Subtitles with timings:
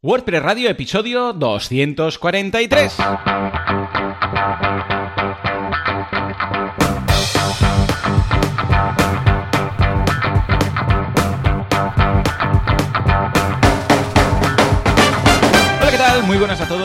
[0.00, 2.98] WordPress Radio, episodio 243.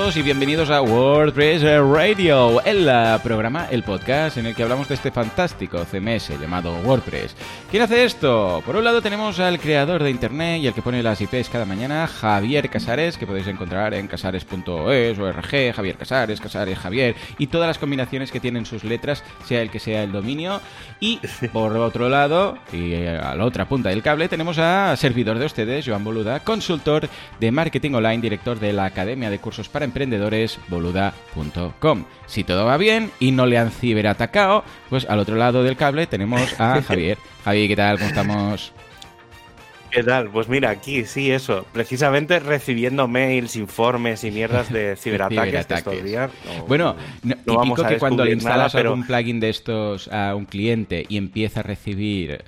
[0.04, 4.89] Todos y bienvenidos a WordPress Radio, el eh, programa, el podcast en el que hablamos
[4.89, 7.33] de este fantástico CMS llamado WordPress.
[7.71, 8.61] ¿Quién hace esto?
[8.66, 11.63] Por un lado tenemos al creador de internet y el que pone las IPs cada
[11.63, 17.67] mañana, Javier Casares, que podéis encontrar en casares.es, org, Javier Casares, Casares Javier y todas
[17.70, 20.59] las combinaciones que tienen sus letras, sea el que sea el dominio.
[20.99, 21.22] Y
[21.53, 25.88] por otro lado, y a la otra punta del cable, tenemos a servidor de ustedes,
[25.88, 27.08] Joan Boluda, consultor
[27.39, 32.05] de marketing online, director de la Academia de Cursos para Emprendedores, boluda.com.
[32.25, 36.07] Si todo va bien y no le han ciberatacado, pues al otro lado del cable
[36.07, 37.19] tenemos a Javier.
[37.45, 37.97] Javi, ¿qué tal?
[37.99, 38.73] ¿Cómo estamos?
[39.91, 40.29] ¿Qué tal?
[40.31, 41.67] Pues mira, aquí sí, eso.
[41.71, 45.77] Precisamente recibiendo mails, informes y mierdas de ciberataques, Ciberataques.
[45.94, 46.31] estos días.
[46.57, 49.39] No, Bueno, no, no vamos típico a que cuando le instalas nada, pero- algún plugin
[49.39, 52.44] de estos a un cliente y empieza a recibir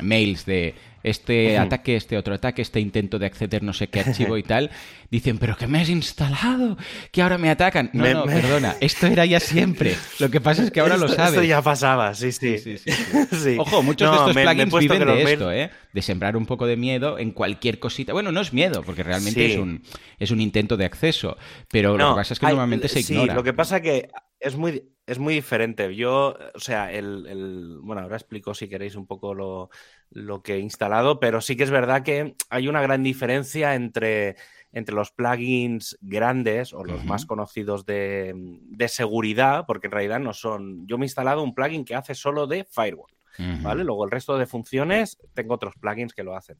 [0.00, 0.76] mails de
[1.10, 4.70] este ataque, este otro ataque, este intento de acceder no sé qué archivo y tal,
[5.10, 6.76] dicen, pero que me has instalado,
[7.12, 7.90] que ahora me atacan.
[7.92, 9.94] No, Me- no, me- perdona, esto era ya siempre.
[10.18, 11.32] Lo que pasa es que ahora lo sabes.
[11.34, 12.58] Esto ya pasaba, sí, sí.
[12.58, 13.56] Sí, sí, sí, Sí.
[13.60, 15.70] Ojo, muchos No, de estos me- plugins viven de esto, ¿eh?
[15.92, 18.12] De sembrar un poco de miedo en cualquier cosita.
[18.12, 19.52] Bueno, no es miedo, porque realmente Sí.
[19.52, 19.82] es, un,
[20.18, 21.36] es un intento de acceso.
[21.70, 23.34] Pero lo que pasa es que hay- normalmente se sí, ignora.
[23.34, 24.08] lo que pasa que
[24.40, 25.94] es muy, es muy diferente.
[25.94, 29.70] Yo, o sea, el, el- bueno, ahora explico si queréis un poco lo,
[30.10, 34.36] lo que he instalado, pero sí que es verdad que hay una gran diferencia entre,
[34.72, 40.32] entre los plugins grandes o los más conocidos de, de seguridad, porque en realidad no
[40.32, 40.86] son.
[40.86, 43.16] Yo me he instalado un plugin que hace solo de firewall.
[43.62, 43.84] ¿vale?
[43.84, 46.58] Luego el resto de funciones tengo otros plugins que lo hacen.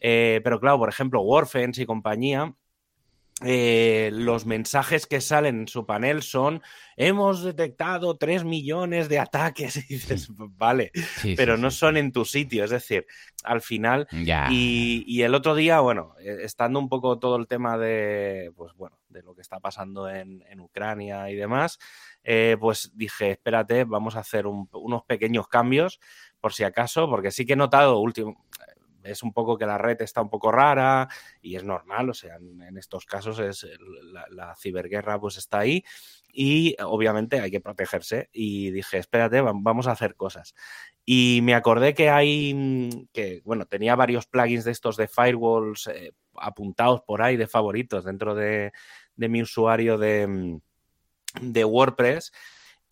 [0.00, 2.54] Eh, pero claro, por ejemplo, Warfence y compañía,
[3.42, 6.62] eh, los mensajes que salen en su panel son
[6.96, 11.96] hemos detectado 3 millones de ataques y dices, vale, Sí, pero sí, no sí, son
[11.96, 13.06] en tu sitio, es decir,
[13.44, 14.06] al final
[14.52, 18.74] y, y el otro día, bueno, eh, estando un poco todo el tema de, pues
[18.74, 21.78] bueno, de lo que está pasando en, en Ucrania y demás,
[22.22, 25.98] eh, pues dije, espérate, vamos a hacer un- unos pequeños cambios
[26.40, 28.44] por si acaso, porque sí que he notado último,
[29.04, 31.08] es un poco que la red está un poco rara
[31.40, 33.66] y es normal, o sea, en, estos casos es
[34.30, 35.84] la, ciberguerra pues está ahí
[36.32, 40.54] y obviamente hay que protegerse y dije, espérate, va- vamos a hacer cosas.
[41.04, 46.12] Y me acordé que hay, que bueno, tenía varios plugins de estos de firewalls eh,
[46.36, 48.72] apuntados por ahí de favoritos dentro de,
[49.16, 50.60] de mi usuario de,
[51.40, 52.32] de WordPress.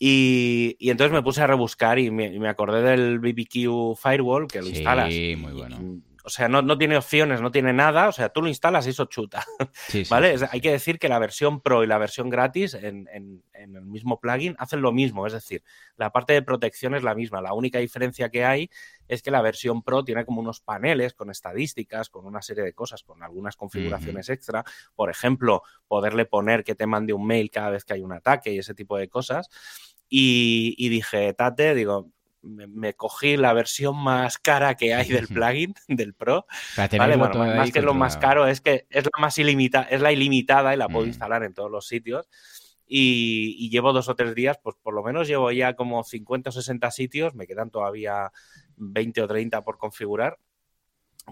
[0.01, 4.47] Y, y entonces me puse a rebuscar y me, y me acordé del BBQ Firewall
[4.47, 5.09] que lo Sí, instalas.
[5.37, 5.77] muy bueno.
[5.81, 8.07] Y, o sea, no, no tiene opciones, no tiene nada.
[8.07, 9.43] O sea, tú lo instalas y eso chuta.
[9.87, 10.37] Sí, sí, ¿Vale?
[10.37, 10.49] sí, sí.
[10.51, 13.85] Hay que decir que la versión Pro y la versión gratis en, en- en el
[13.85, 15.27] mismo plugin hacen lo mismo.
[15.27, 15.63] Es decir,
[15.97, 17.41] la parte de protección es la misma.
[17.41, 18.69] La única diferencia que hay
[19.09, 22.73] es que la versión Pro tiene como unos paneles con estadísticas, con una serie de
[22.73, 24.63] cosas, con algunas configuraciones extra.
[24.95, 28.53] Por ejemplo, poderle poner que te mande un mail cada vez que hay un ataque
[28.53, 29.49] y ese tipo de cosas.
[30.09, 32.11] Y, y dije, Tate, digo,
[32.41, 36.45] me, me cogí la versión más cara que hay del plugin, del Pro,
[36.97, 40.11] Vale, bueno, más que lo más caro es que es la más ilimitada, es la
[40.11, 41.09] ilimitada y la puedo Mm.
[41.09, 42.27] instalar en todos los sitios.
[42.91, 46.49] Y, y llevo dos o tres días, pues por lo menos llevo ya como 50
[46.49, 48.31] o 60 sitios, me quedan todavía
[48.77, 50.39] 20 o 30 por configurar.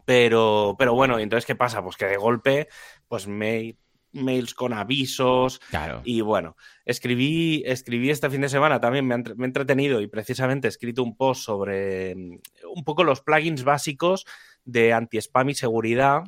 [0.05, 1.83] Pero, pero bueno, ¿y entonces qué pasa?
[1.83, 2.67] Pues que de golpe,
[3.07, 3.77] pues mail,
[4.11, 6.01] mails con avisos, Claro.
[6.03, 10.69] y bueno, escribí, escribí este fin de semana también, me, he entretenido y precisamente he
[10.69, 12.39] escrito un post sobre mm,
[12.75, 14.25] un poco los plugins básicos
[14.63, 16.23] de anti-spam y seguridad,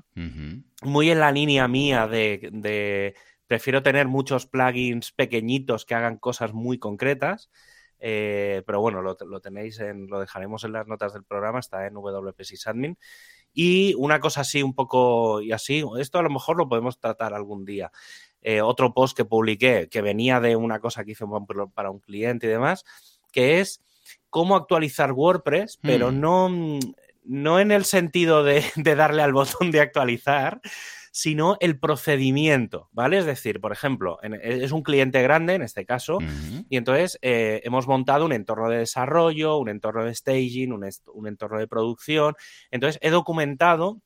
[0.83, 3.15] muy en la línea mía de, de
[3.47, 7.49] prefiero tener muchos plugins pequeñitos que hagan cosas muy concretas.
[7.99, 11.85] eh, pero bueno, lo, lo tenéis en, lo dejaremos en las notas del programa, está
[11.85, 12.97] en WP Sysadmin.
[13.53, 17.33] Y una cosa así, un poco y así, esto a lo mejor lo podemos tratar
[17.33, 17.91] algún día.
[18.41, 21.99] Eh, otro post que publiqué, que venía de una cosa que hice un- para un
[21.99, 22.85] cliente y demás,
[23.31, 23.81] que es
[24.29, 26.19] cómo actualizar WordPress, pero Hmm.
[26.19, 26.49] no,
[27.23, 30.61] no en el sentido de, de darle al botón de actualizar,
[31.11, 33.17] sino el procedimiento, ¿vale?
[33.17, 36.19] Es decir, por ejemplo, en- es un cliente grande en este caso,
[36.69, 41.59] y entonces eh, hemos montado un entorno de desarrollo, un entorno de staging, un, entorno
[41.59, 42.35] de producción.
[42.71, 44.01] Entonces he documentado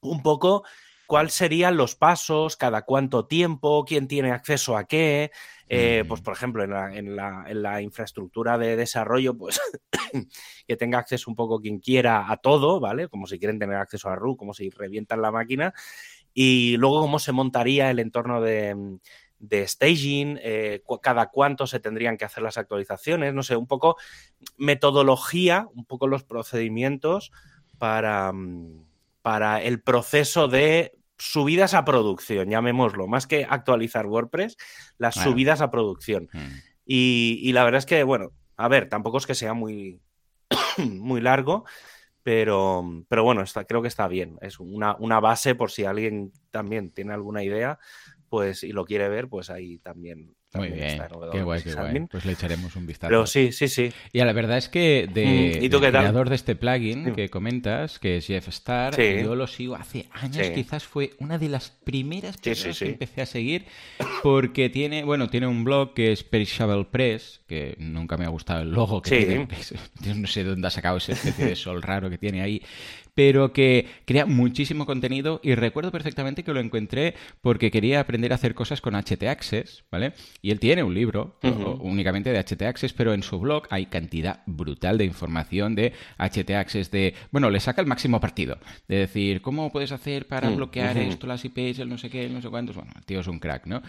[0.00, 0.64] un poco
[1.06, 5.30] cuáles serían los pasos, cada cuánto tiempo, quién tiene acceso a qué.
[5.68, 6.04] Eh.
[6.06, 9.60] Pues, por ejemplo, en la, en la- en la infraestructura de desarrollo, pues
[10.66, 13.08] que tenga acceso un poco quien quiera a todo, ¿vale?
[13.08, 15.72] Como si quieren tener acceso a RU, como si revientan la máquina.
[16.38, 18.98] Y luego cómo se montaría el entorno de,
[19.38, 23.96] de staging, eh, cada cuánto se tendrían que hacer las actualizaciones, no sé, un poco
[24.58, 27.32] metodología, un poco los procedimientos
[27.78, 28.84] para, mm,
[29.22, 34.58] para el proceso de subidas a producción, llamémoslo, más que actualizar WordPress,
[34.98, 36.28] las subidas a producción.
[36.34, 36.46] Mm.
[36.84, 40.02] Y, la verdad es que, bueno, a ver, tampoco es que sea muy,
[40.76, 41.64] muy largo,
[42.26, 44.36] pero, pero bueno, está, creo que está bien.
[44.40, 47.78] Es una, una base por si alguien también tiene alguna idea
[48.28, 52.00] pues y lo quiere ver, pues ahí también muy bien, qué guay, qué guay.
[52.10, 53.08] Pues le echaremos un vistazo.
[53.08, 53.92] Pero sí, sí, sí.
[54.12, 58.26] Y la verdad es que de, mm, creador de este plugin que comentas, que es
[58.26, 62.88] Jeff Star, yo lo sigo hace años, quizás fue una de las primeras personas que
[62.88, 63.66] empecé a seguir,
[64.22, 68.62] porque tiene, bueno, tiene un blog que es Perishable Press, que nunca me ha gustado
[68.62, 69.48] el logo que tiene,
[70.20, 72.62] no sé dónde ha sacado ese especie de sol raro que tiene ahí,
[73.16, 78.34] pero que crea muchísimo contenido y recuerdo perfectamente que lo encontré porque quería aprender a
[78.34, 80.12] hacer cosas con HT Access, ¿vale?
[80.42, 81.38] Y él tiene un libro
[81.80, 86.50] únicamente de HT Access, pero en su blog hay cantidad brutal de información de HT
[86.50, 90.56] Access, de, bueno, le saca el máximo partido, de decir, ¿cómo puedes hacer para mm,
[90.56, 92.76] bloquear esto, las IPs, el no sé qué, el no sé cuántos?
[92.76, 93.80] Bueno, el tío es un crack, ¿no?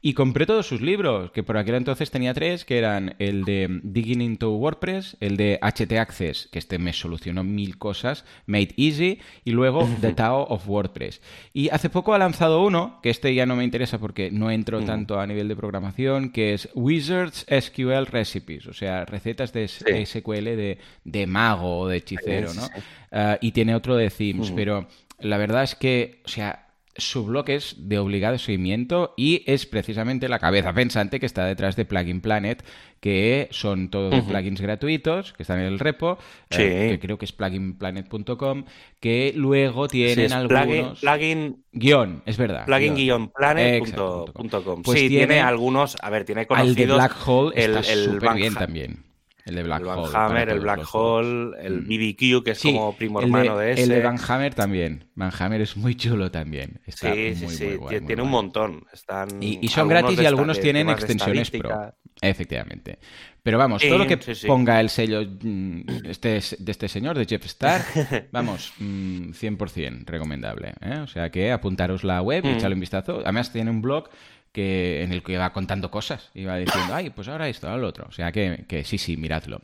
[0.00, 3.80] Y compré todos sus libros, que por aquel entonces tenía tres, que eran el de
[3.82, 9.20] Digging into WordPress, el de HT Access, que este me solucionó mil cosas, Made Easy,
[9.44, 11.20] y luego The Tao of WordPress.
[11.52, 14.80] Y hace poco ha lanzado uno, que este ya no me interesa porque no entro
[14.80, 14.86] mm.
[14.86, 20.44] tanto a nivel de programación, que es Wizards SQL Recipes, o sea, recetas de SQL
[20.44, 22.68] de, de, mago o de hechicero, ¿no?
[23.12, 24.86] Ah, y tiene otro de themes, pero
[25.20, 26.65] la verdad es que, o sea,
[26.98, 31.76] su blog es de obligado seguimiento y es precisamente la cabeza pensante que está detrás
[31.76, 32.64] de Plugin Planet,
[33.00, 36.18] que son todos plugins gratuitos que están en el repo,
[36.50, 38.64] eh, que creo que es pluginplanet.com,
[39.00, 41.00] que luego tienen algunos...
[41.00, 42.66] Plugin, Guión, es verdad.
[42.66, 44.82] Plugin-planet.com.
[44.82, 46.76] Pues sí, tiene, algunos, a ver, tiene conocidos...
[46.76, 49.05] El de Black Hole está súper bien también.
[49.46, 52.42] El de Black el Van Hammer, el Black Hole, el BBQ, mm.
[52.42, 53.84] que es como primo hermano de, ese.
[53.84, 55.04] El de Van Hammer también.
[55.14, 56.80] Van Hammer es muy chulo también.
[56.84, 57.78] Está sí, sí, sí.
[58.04, 58.84] Tiene un montón.
[58.92, 61.94] Están y, son gratis y algunos tienen extensiones pro.
[62.20, 62.98] Efectivamente.
[63.44, 67.44] Pero vamos, todo lo que ponga el sello mm, este, de este señor, de Jeff
[67.46, 67.84] Star,
[68.32, 70.74] vamos, 100% mm, recomendable.
[70.80, 70.98] ¿eh?
[70.98, 73.20] O sea que apuntaros la web y echarle un vistazo.
[73.22, 74.08] Además tiene un blog
[74.56, 76.30] que, en el que iba contando cosas.
[76.32, 78.06] Iba diciendo, ay, pues ahora esto, ahora lo otro.
[78.08, 79.60] O sea que, sí, sí, miradlo.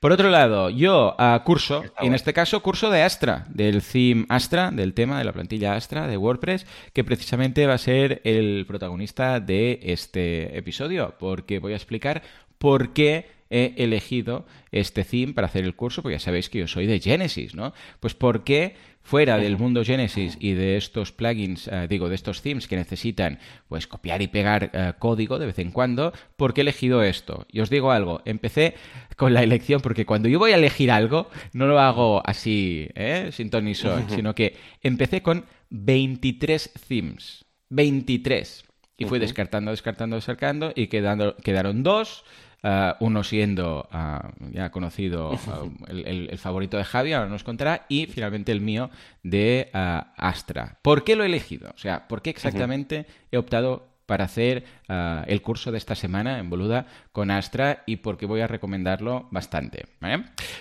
[0.00, 1.14] Por otro lado, yo
[1.44, 5.34] curso, y en este caso curso de Astra, del theme Astra, del tema de la
[5.34, 11.58] plantilla Astra de WordPress, que precisamente va a ser el protagonista de este episodio, porque
[11.58, 12.22] voy a explicar
[12.56, 16.68] por qué he elegido este theme para hacer el curso, porque ya sabéis que yo
[16.68, 17.74] soy de Genesis, ¿no?
[17.98, 22.42] Pues por qué fuera del mundo Genesis y de estos plugins, eh, digo, de estos
[22.42, 23.38] themes que necesitan
[23.68, 27.46] pues copiar y pegar eh, código de vez en cuando, ¿por qué he elegido esto?
[27.50, 28.74] Y os digo algo, empecé
[29.16, 33.30] con la elección porque cuando yo voy a elegir algo, no lo hago así, ¿eh?
[33.32, 37.44] sin ton sino que empecé con 23 themes.
[37.70, 38.64] 23.
[38.98, 42.24] Y fui descartando, descartando, descartando y quedando, quedaron dos
[42.62, 48.04] Uh, uno siendo uh, ya conocido, uh, el, favorito de Javi, ahora nos contará, y
[48.04, 48.90] finalmente el mío
[49.22, 50.76] de Astra.
[50.82, 51.70] ¿Por qué lo he elegido?
[51.74, 56.50] O sea, ¿por qué exactamente he optado para hacer el curso de esta semana en
[56.50, 59.86] Boluda con Astra y porque voy a recomendarlo bastante.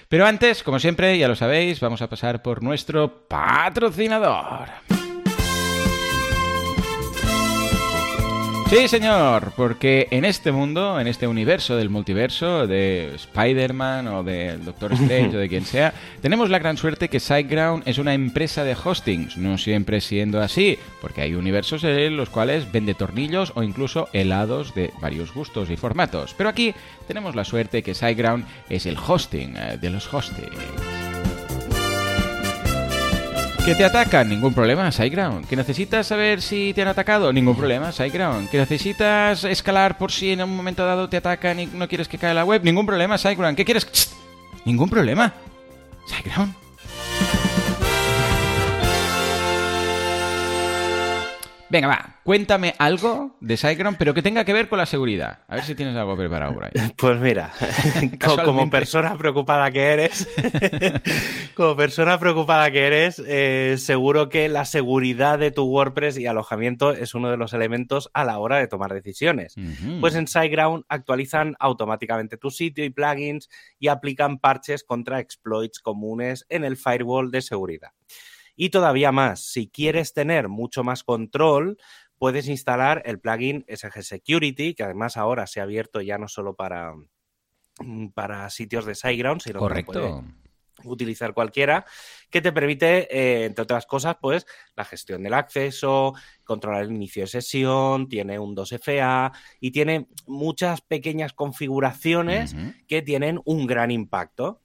[0.08, 4.70] Pero antes, como siempre, ya lo sabéis, vamos a pasar por nuestro patrocinador.
[8.70, 14.64] Sí, señor, porque en este mundo, en este universo del multiverso, de Spider-Man o del
[14.64, 18.64] Doctor Strange o de quien sea, tenemos la gran suerte que SiteGround es una empresa
[18.64, 23.64] de hostings, no siempre siendo así, porque hay universos en los cuales vende tornillos o
[23.64, 26.36] incluso helados de varios gustos y formatos.
[26.38, 26.76] Pero aquí
[27.08, 30.99] tenemos la suerte que SiteGround es el hosting eh, de los hostings.
[33.70, 34.28] ¿Que te atacan?
[34.28, 35.46] Ningún problema, SiteGround.
[35.46, 37.32] ¿Que necesitas saber si te han atacado?
[37.32, 38.50] Ningún problema, SiteGround.
[38.50, 42.18] ¿Que necesitas escalar por si en un momento dado te atacan y no quieres que
[42.18, 42.64] caiga la web?
[42.64, 43.56] Ningún problema, SiteGround.
[43.56, 43.88] ¿Qué quieres?
[44.66, 45.36] Ningún problema.
[46.08, 46.69] SiteGround.
[51.70, 55.44] Venga, va, cuéntame algo de SiteGround, pero que tenga que ver con la seguridad.
[55.48, 56.72] A ver si tienes algo preparado por ahí.
[56.98, 57.52] Pues mira,
[58.44, 60.28] como persona preocupada que eres,
[61.56, 66.92] como persona preocupada que eres, eh, seguro que la seguridad de tu WordPress y alojamiento
[66.92, 69.56] es uno de los elementos a la hora de tomar decisiones.
[70.02, 73.50] Pues en SiteGround actualizan automáticamente tu sitio y plugins
[73.80, 77.92] y aplican parches contra exploits comunes en el firewall de seguridad.
[78.62, 81.78] Y todavía más, si quieres tener mucho más control,
[82.18, 86.58] puedes instalar el plugin SG Security, que además ahora se ha abierto ya no solo
[86.58, 86.94] para,
[87.80, 90.26] mm, para sitios de SiteGround, sino Correcto
[90.84, 91.86] utilizar cualquiera,
[92.30, 96.14] que te permite, eh, entre otras cosas, pues la gestión del acceso,
[96.44, 102.56] controlar el inicio de sesión, tiene un 2FA y tiene muchas pequeñas configuraciones
[102.88, 104.62] que tienen un gran impacto.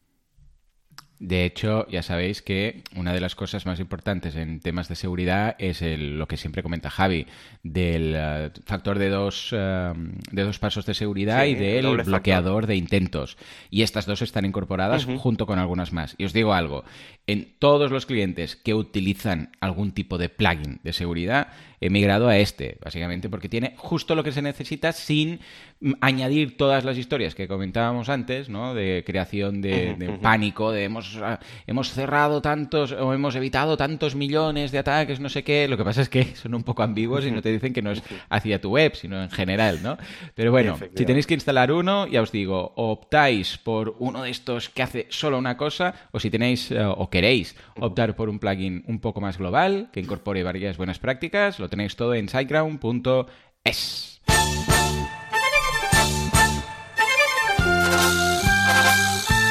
[1.25, 5.57] De hecho, ya sabéis que una de las cosas más importantes en temas de seguridad
[5.59, 7.27] es lo que siempre comenta Javi,
[7.63, 9.93] del eh, factor de dos, eh,
[10.33, 13.39] de dos pasos de seguridad y del bloqueador de intentos.
[13.71, 16.15] Y estas dos están incorporadas junto con algunas más.
[16.19, 16.85] Y os digo algo,
[17.27, 21.49] en todos los clientes que utilizan algún tipo de plugin de seguridad,
[21.85, 25.41] he migrado a este, básicamente porque tiene justo lo que se necesita sin
[25.81, 28.73] mm, añadir todas las historias que comentábamos antes, ¿no?
[28.73, 34.73] De creación de, pánico, de hemos, ah, hemos cerrado tantos o hemos evitado tantos millones
[34.73, 35.69] de ataques, no sé qué.
[35.69, 37.91] Lo que pasa es que son un poco ambiguos y no te dicen que no
[37.91, 39.99] es hacia tu web, sino en general, ¿no?
[40.35, 44.71] Pero bueno, si tenéis que instalar uno, ya os digo, optáis por uno de estos
[44.71, 48.85] que hace solo una cosa, o si tenéis eh, o queréis optar por un plugin
[48.87, 54.21] un poco más global, que incorpore varias buenas prácticas, lo tenéis todo en siteground.es.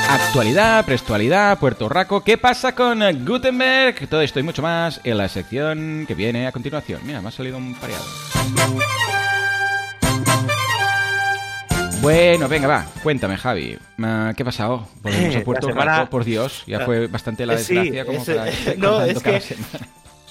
[0.10, 2.24] Actualidad, prestualidad, Puerto Raco.
[2.24, 4.08] ¿Qué pasa con Gutenberg?
[4.08, 7.02] Todo esto y mucho más en la sección que viene a continuación.
[7.04, 8.06] Mira, me ha salido un pareado.
[12.02, 13.78] Bueno, venga, va, cuéntame, Javi.
[13.98, 14.88] ¿Qué ha pasado?
[15.02, 16.64] Volvemos a Puerto Raco, por Dios.
[16.68, 19.42] Ya fue bastante la desgracia como para no, es que...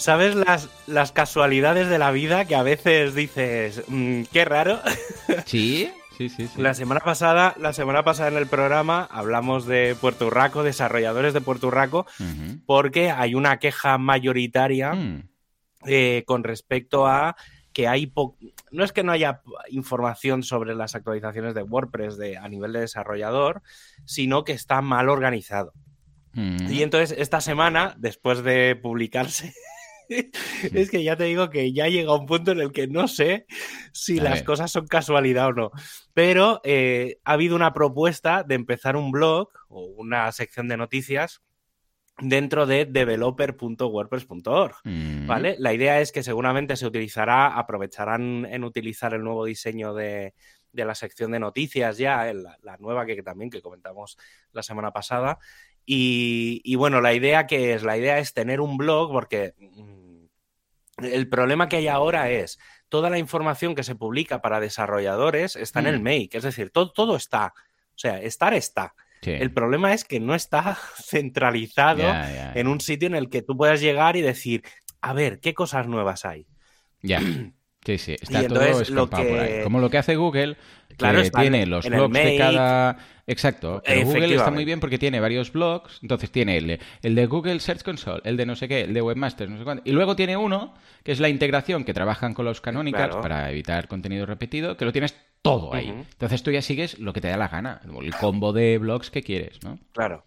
[0.03, 4.81] ¿Sabes las, las casualidades de la vida que a veces dices, mm, qué raro?
[5.47, 6.61] Sí, sí, sí, sí.
[6.61, 11.41] La semana pasada, la semana pasada en el programa hablamos de Puerto Urraco, desarrolladores de
[11.41, 12.05] Puerto Urraco,
[12.67, 15.29] porque hay una queja mayoritaria mm.
[15.87, 17.37] eh, con respecto a
[17.73, 18.13] que hay
[18.73, 22.81] no es que no haya información sobre las actualizaciones de WordPress de, a nivel de
[22.81, 23.63] desarrollador,
[24.05, 25.73] sino que está mal organizado.
[26.33, 26.73] Mm.
[26.73, 29.55] Y entonces esta semana, después de publicarse
[30.75, 33.47] es que ya te digo que ya llega un punto en el que no sé
[33.93, 35.71] si las cosas son casualidad o no.
[36.15, 41.43] Pero eh, ha habido una propuesta de empezar un blog o una sección de noticias
[42.19, 45.27] dentro de developer.wordpress.org, mm.
[45.27, 45.57] ¿vale?
[45.59, 50.35] La idea es que seguramente se utilizará, aprovecharán en utilizar el nuevo diseño de,
[50.73, 54.19] la sección de noticias ya, la, nueva que, también que comentamos
[54.53, 55.39] la semana pasada.
[55.85, 60.02] Y, y, bueno, la idea que es, la idea es tener un blog porque mm,
[60.99, 62.59] el problema que hay ahora es
[62.89, 66.03] toda la información que se publica para desarrolladores está en el mm.
[66.03, 67.55] Make, es decir, todo, todo está.
[67.57, 68.95] O sea, estar está.
[69.23, 72.03] El problema es que no está centralizado
[72.55, 74.63] en un sitio en el que tú puedas llegar y decir,
[75.01, 76.47] a ver, ¿qué cosas nuevas hay?
[77.03, 77.21] Ya.
[77.85, 79.63] Sí, sí, está todo escampado por ahí.
[79.65, 80.57] Como lo que hace Google,
[80.97, 82.97] que tiene los blogs de cada...
[83.27, 87.27] Exacto, pero Google está muy bien porque tiene varios blogs, entonces tiene el, el, de
[87.27, 89.93] Google Search Console, el de no sé qué, el de Webmaster, no sé cuánto, y
[89.93, 90.75] luego tiene uno
[91.05, 94.93] que es la integración que trabajan con los Canonicals para evitar contenido repetido, que lo
[94.93, 95.89] tienes todo ahí.
[95.89, 99.23] Entonces tú ya sigues lo que te da la gana, el combo de blogs que
[99.23, 99.79] quieres, ¿no?
[99.93, 100.25] Claro.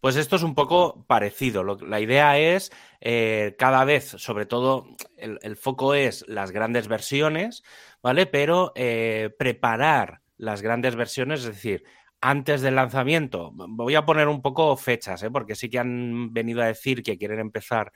[0.00, 1.62] Pues esto es un poco parecido.
[1.62, 2.70] la idea es
[3.00, 7.62] eh, cada vez, sobre todo, el, foco es las grandes versiones,
[8.02, 8.26] ¿vale?
[8.26, 11.84] Pero eh, preparar las grandes versiones, es decir,
[12.20, 15.30] antes del lanzamiento, voy a poner un poco fechas, ¿eh?
[15.30, 17.92] porque sí que han venido a decir que quieren empezar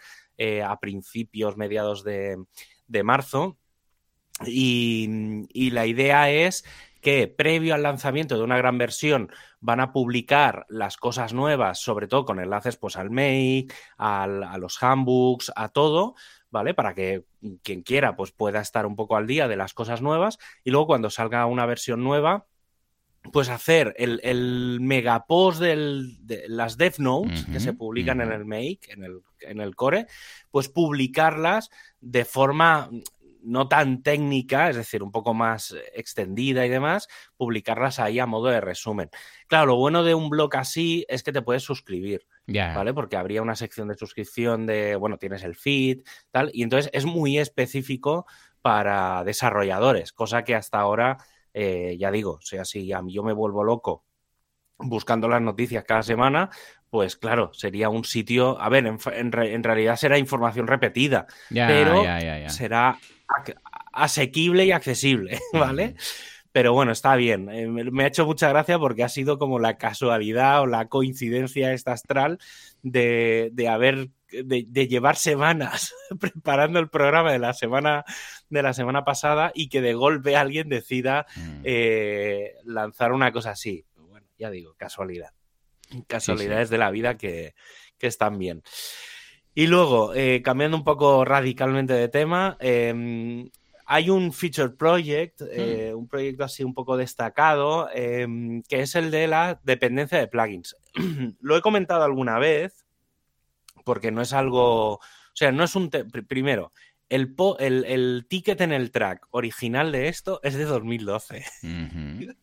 [0.64, 2.36] a principios, mediados de,
[3.04, 3.58] marzo.
[4.44, 6.64] y, la idea es
[7.02, 9.30] que previo al lanzamiento de una gran versión
[9.60, 13.66] van a publicar las cosas nuevas, sobre todo con enlaces pues al Make,
[13.98, 16.14] a los handbooks, a todo,
[16.50, 16.74] ¿vale?
[16.74, 17.24] Para que
[17.62, 20.86] quien quiera pues pueda estar un poco al día de las cosas nuevas y luego
[20.86, 22.46] cuando salga una versión nueva
[23.32, 28.80] pues hacer el, el megapost de las Dev Notes que se publican en el Make,
[28.88, 30.06] en el, en el Core,
[30.50, 32.90] pues publicarlas de forma
[33.42, 38.48] no tan técnica, es decir, un poco más extendida y demás, publicarlas ahí a modo
[38.48, 39.10] de resumen.
[39.48, 42.94] Claro, lo bueno de un blog así es que te puedes suscribir, ¿vale?
[42.94, 47.04] Porque habría una sección de suscripción de, bueno, tienes el feed, tal, y entonces es
[47.04, 48.26] muy específico
[48.62, 51.18] para desarrolladores, cosa que hasta ahora,
[51.52, 54.04] eh, ya digo, o sea, si yo me vuelvo loco
[54.78, 56.50] buscando las noticias cada semana,
[56.92, 62.04] pues claro, sería un sitio, a ver, en, realidad será información repetida, pero
[62.50, 62.98] será
[63.94, 65.94] asequible y accesible, ¿vale?
[66.52, 67.48] Pero bueno, está bien.
[67.48, 71.72] Eh, me ha hecho mucha gracia porque ha sido como la casualidad o la coincidencia
[71.72, 72.38] esta astral
[72.82, 78.04] de, haber de, llevar semanas preparando el programa de la semana
[78.50, 81.60] de la semana pasada y que de golpe alguien decida mm.
[81.64, 83.86] eh, lanzar una cosa así.
[83.96, 85.32] Bueno, ya digo, casualidad.
[86.06, 87.54] Casualidades de la vida que,
[88.00, 88.64] están bien.
[89.54, 93.48] Y luego, eh, cambiando un poco radicalmente de tema, em,
[93.86, 99.10] hay un feature project, eh, un proyecto así un poco destacado, em, que es el
[99.10, 100.76] de la dependencia de plugins.
[101.40, 102.84] Lo he comentado alguna vez,
[103.84, 105.00] porque no es algo, o
[105.34, 105.90] sea, no es un,
[106.26, 106.72] primero,
[107.12, 111.44] el, el, ticket en el track original de esto es de 2012.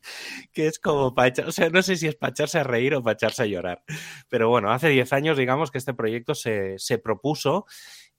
[0.53, 2.93] que es como para echar, o sea, no sé si es para echarse a reír
[2.93, 3.83] o para echarse a llorar.
[4.29, 7.65] Pero bueno, hace 10 años, digamos, que este proyecto se, se propuso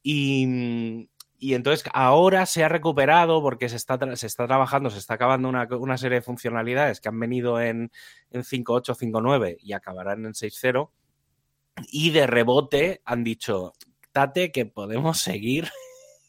[0.03, 5.15] y, y entonces ahora se ha recuperado porque se está, se está trabajando, se está
[5.15, 7.93] acabando una, serie de funcionalidades que han venido en,
[8.31, 10.91] en 5.8, 5.9 y acabarán en 6.0.
[11.93, 13.73] Y de rebote han dicho,
[14.13, 15.71] Tate, que podemos seguir,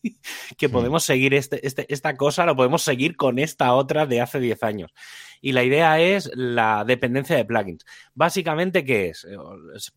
[0.58, 4.40] que podemos seguir este, este, esta cosa, lo podemos seguir con esta otra de hace
[4.40, 4.94] 10 años.
[5.42, 7.86] Y la idea es la dependencia de plugins.
[8.14, 9.26] Básicamente, ¿qué es?
[9.26, 9.38] Eh,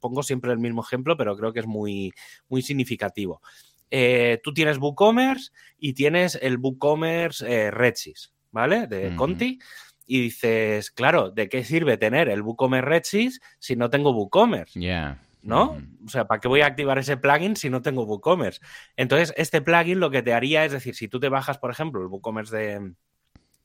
[0.00, 2.12] pongo siempre el mismo ejemplo, pero creo que es muy,
[2.48, 3.42] muy significativo.
[3.90, 8.86] Eh, tú tienes WooCommerce y tienes el WooCommerce eh, Redsys, ¿vale?
[8.86, 9.58] De Conti.
[10.06, 14.78] Y dices, claro, ¿de qué sirve tener el WooCommerce Redsys si no tengo WooCommerce?
[14.78, 15.20] Yeah.
[15.44, 15.76] ¿No?
[16.04, 18.60] O sea, ¿para qué voy a activar ese plugin si no tengo WooCommerce?
[18.96, 22.00] Entonces, este plugin lo que te haría es decir, si tú te bajas, por ejemplo,
[22.00, 22.94] el WooCommerce de,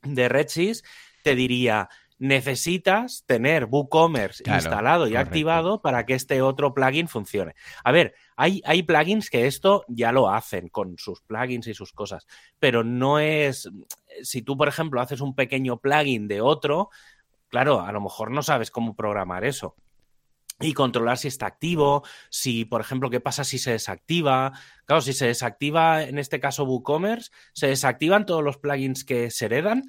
[0.02, 0.84] de Redsys,
[1.22, 7.54] te diría, necesitas tener WooCommerce instalado y activado para que este otro plugin funcione.
[7.82, 11.92] A ver, hay, hay, plugins que esto ya lo hacen con sus plugins y sus
[11.92, 12.26] cosas,
[12.58, 13.70] pero no es,
[14.22, 16.90] si tú, por ejemplo, haces un pequeño plugin de otro,
[17.48, 19.76] claro, a lo mejor no sabes cómo programar eso
[20.60, 24.52] y controlar si está activo, si, por ejemplo, qué pasa si se desactiva.
[24.84, 29.46] Claro, si se desactiva, en este caso WooCommerce, se desactivan todos los plugins que se
[29.46, 29.84] heredan,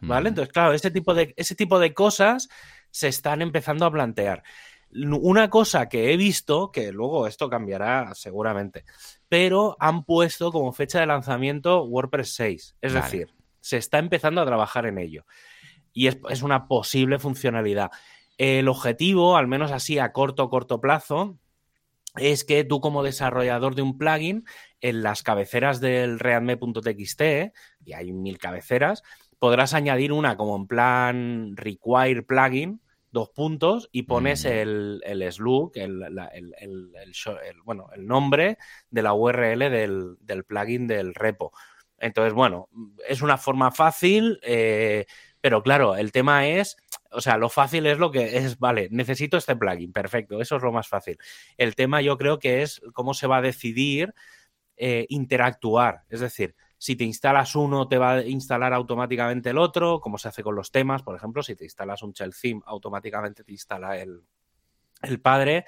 [0.00, 0.28] ¿vale?
[0.28, 2.48] Entonces, claro, ese tipo, de, ese tipo de cosas
[2.90, 4.42] se están empezando a plantear.
[4.92, 8.84] Una cosa que he visto, que luego esto cambiará seguramente,
[9.28, 14.46] pero han puesto como fecha de lanzamiento WordPress 6, es decir, se está empezando a
[14.46, 15.26] trabajar en ello.
[15.92, 17.90] Y es, es una posible funcionalidad.
[18.38, 21.38] El objetivo, al menos así a corto corto plazo,
[22.16, 24.44] es que tú como desarrollador de un plugin,
[24.80, 27.20] en las cabeceras del readme.txt,
[27.84, 29.02] y hay mil cabeceras,
[29.38, 35.72] podrás añadir una como en plan require plugin, dos puntos, y pones el, el slug,
[35.76, 36.00] el,
[37.64, 38.58] bueno, el nombre
[38.90, 41.52] de la URL del, del, plugin del repo.
[41.98, 42.68] Entonces, bueno,
[43.08, 45.06] es una forma fácil, eh,
[45.40, 46.76] pero claro, el tema es
[47.14, 50.62] o sea, lo fácil es lo que es, vale, necesito este plugin, perfecto, eso es
[50.62, 51.18] lo más fácil.
[51.56, 54.14] El tema yo creo que es cómo se va a decidir
[54.76, 60.00] eh, interactuar, es decir, si te instalas uno, te va a instalar automáticamente el otro,
[60.00, 63.42] como se hace con los temas, por ejemplo, si te instalas un shell theme, automáticamente
[63.42, 64.22] te instala el,
[65.02, 65.64] el padre.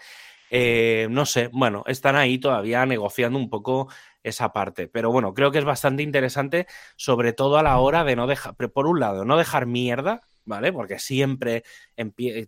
[0.51, 3.89] Eh, no sé, bueno, están ahí todavía negociando un poco
[4.23, 8.15] esa parte, pero bueno, creo que es bastante interesante, sobre todo a la hora de
[8.15, 10.73] no dejar, por un lado, no dejar mierda, ¿vale?
[10.73, 11.65] Porque siempre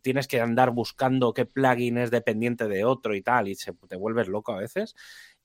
[0.03, 3.97] tienes que andar buscando qué plugin es dependiente de otro y tal, y se, te
[3.97, 4.95] vuelves loco a veces.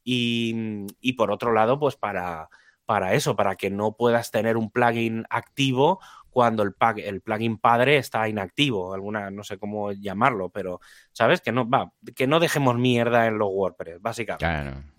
[0.04, 2.50] Y, por otro lado, pues para,
[2.86, 7.98] para eso, para que no puedas tener un plugin activo cuando el, el plugin padre
[7.98, 10.80] está inactivo, alguna, no sé cómo llamarlo, pero,
[11.12, 11.42] ¿sabes?
[11.42, 14.46] Que no, va, que no dejemos mierda en los WordPress, básicamente.
[14.46, 14.93] Claro.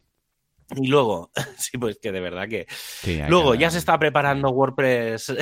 [0.76, 2.66] Y luego, sí, pues que de verdad que.
[3.28, 5.32] luego ya se está preparando WordPress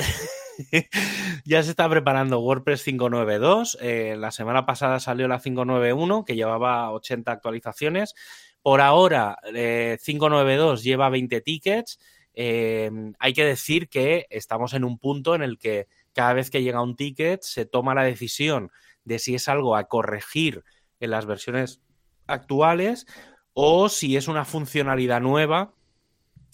[1.45, 3.77] ya se está preparando WordPress 592.
[3.81, 8.13] Eh, la semana pasada salió la 591, que llevaba 80 actualizaciones.
[8.61, 11.99] Por ahora, 592 eh, lleva 20 tickets.
[12.33, 16.63] Eh, hay que decir que estamos en un punto en el que cada vez que
[16.63, 18.71] llega un ticket se toma la decisión
[19.03, 20.63] de si es algo a corregir
[20.99, 21.81] en las versiones
[22.25, 23.05] actuales
[23.53, 25.73] o si es una funcionalidad nueva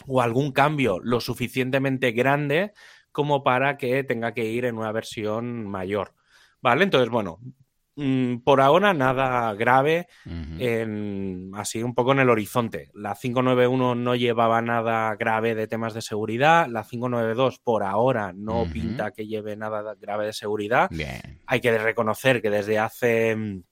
[0.08, 2.74] o algún cambio lo suficientemente grande
[3.12, 6.14] como para que tenga que ir en una versión mayor.
[6.62, 6.84] ¿Vale?
[6.84, 7.40] Entonces, bueno,
[7.96, 12.92] mm, por ahora nada grave, en, así un poco en el horizonte.
[12.94, 18.66] La 591 no llevaba nada grave de temas de seguridad, la 592 por ahora no
[18.72, 20.90] pinta que lleve nada grave de seguridad.
[21.46, 23.64] Hay que reconocer que desde hace,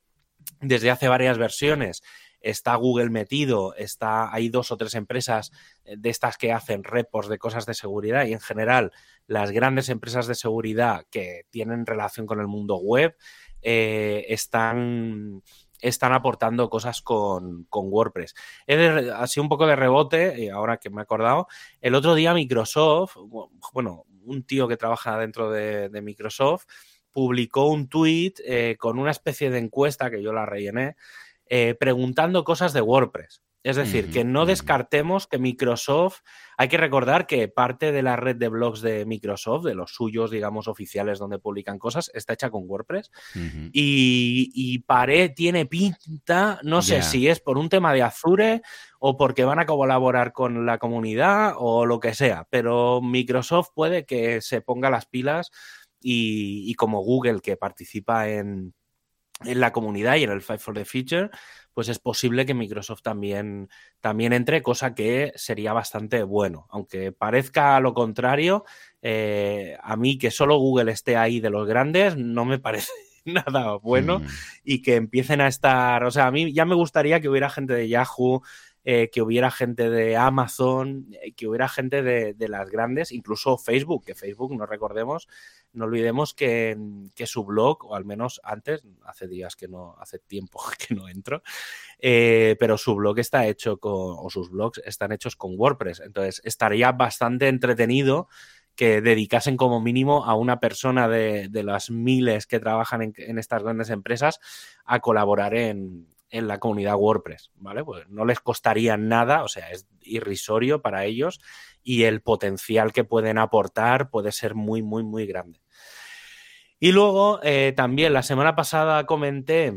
[0.61, 2.01] desde hace varias versiones
[2.41, 5.51] está Google metido, está, hay dos o tres empresas
[5.83, 8.91] eh, de estas que hacen repos de cosas de seguridad y en general
[9.25, 13.15] las grandes empresas de seguridad que tienen relación con el mundo web
[13.61, 15.41] eh, están,
[15.81, 18.35] están aportando cosas con, con WordPress.
[18.67, 21.47] He así un poco de rebote, ahora que me he acordado,
[21.81, 23.15] el otro día Microsoft,
[23.73, 26.65] bueno, un tío que trabaja dentro de, Microsoft,
[27.11, 30.95] publicó un tweet eh, con una especie de encuesta que yo la rellené,
[31.49, 33.41] eh, preguntando cosas de WordPress.
[33.63, 36.21] Es decir, que no descartemos que Microsoft,
[36.57, 40.31] hay que recordar que parte de la red de blogs de Microsoft, de los suyos,
[40.31, 43.11] digamos, oficiales donde publican cosas, está hecha con WordPress.
[43.73, 44.85] Y, y
[45.35, 48.61] tiene pinta, no sé si es por un tema de Azure
[48.99, 54.05] o porque van a colaborar con la comunidad o lo que sea, pero Microsoft puede
[54.05, 55.51] que se ponga las pilas
[55.99, 58.73] y, como Google que participa en,
[59.45, 61.29] en la comunidad y en el Fight for the Future,
[61.73, 63.69] pues es posible que Microsoft también,
[64.01, 66.65] también entre, cosa que sería bastante bueno.
[66.71, 68.65] Aunque parezca lo contrario,
[69.01, 72.91] eh, a mí que solo Google esté ahí de los grandes no me parece
[73.25, 74.25] nada bueno mm.
[74.63, 77.73] y que empiecen a estar, o sea, a mí ya me gustaría que hubiera gente
[77.73, 78.41] de Yahoo,
[78.89, 84.05] eh, que hubiera gente de Amazon, eh, que hubiera gente de, las grandes, incluso Facebook,
[84.05, 85.27] que Facebook, no recordemos,
[85.73, 86.77] no olvidemos que,
[87.25, 91.43] su blog, o al menos antes, hace días que no, hace tiempo que no entro,
[91.99, 95.99] eh, pero su blog está hecho con, o sus blogs están hechos con WordPress.
[95.99, 98.29] Entonces, estaría bastante entretenido
[98.77, 103.89] que dedicasen como mínimo a una persona de, las miles que trabajan en estas grandes
[103.89, 104.39] empresas
[104.85, 107.83] a colaborar en, en la comunidad WordPress, ¿vale?
[107.83, 111.39] Pues no les costaría nada, o sea, es irrisorio para ellos
[111.83, 115.61] y el potencial que pueden aportar puede ser muy, muy, muy grande.
[116.79, 119.73] Y luego, eh, también la semana pasada comenté,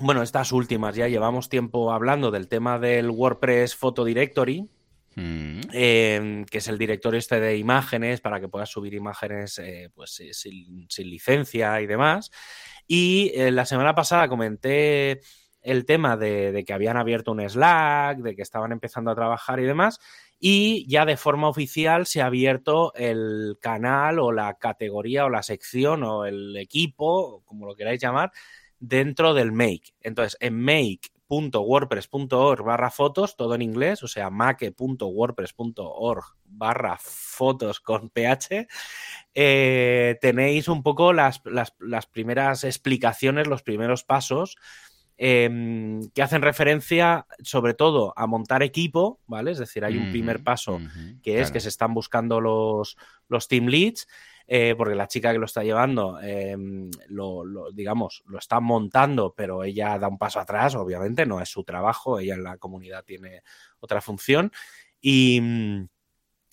[0.00, 4.70] bueno, estas últimas, ya llevamos tiempo hablando del tema del WordPress Photo Directory,
[5.16, 5.60] mm.
[5.72, 10.20] em, que es el directorio este de imágenes para que puedas subir imágenes eh, pues,
[10.20, 12.30] eh, sin, licencia y demás.
[12.86, 15.20] Y la semana pasada comenté
[15.62, 19.64] el tema de, que habían abierto un Slack, de que estaban empezando a trabajar y
[19.64, 20.00] demás,
[20.38, 25.42] y ya de forma oficial se ha abierto el canal o la categoría o la
[25.42, 28.32] sección o el equipo, como lo queráis llamar,
[28.78, 29.92] dentro del Make.
[30.00, 38.66] Entonces, en make.wordpress.org barra fotos, todo en inglés, o sea, make.wordpress.org barra fotos con ph,
[39.34, 44.56] eh, tenéis un poco las, las primeras explicaciones, los primeros pasos
[45.22, 49.50] Em, que hacen referencia sobre todo a montar equipo, ¿vale?
[49.50, 50.80] Es decir, hay un primer paso
[51.22, 52.96] que es que se están buscando los,
[53.28, 54.08] los team leads.
[54.46, 59.62] Eh, porque la chica que lo está llevando, em, lo, digamos, lo está montando, pero
[59.62, 63.42] ella da un paso atrás, obviamente, no es su trabajo, ella en la comunidad tiene
[63.78, 64.50] otra función.
[65.02, 65.40] Y,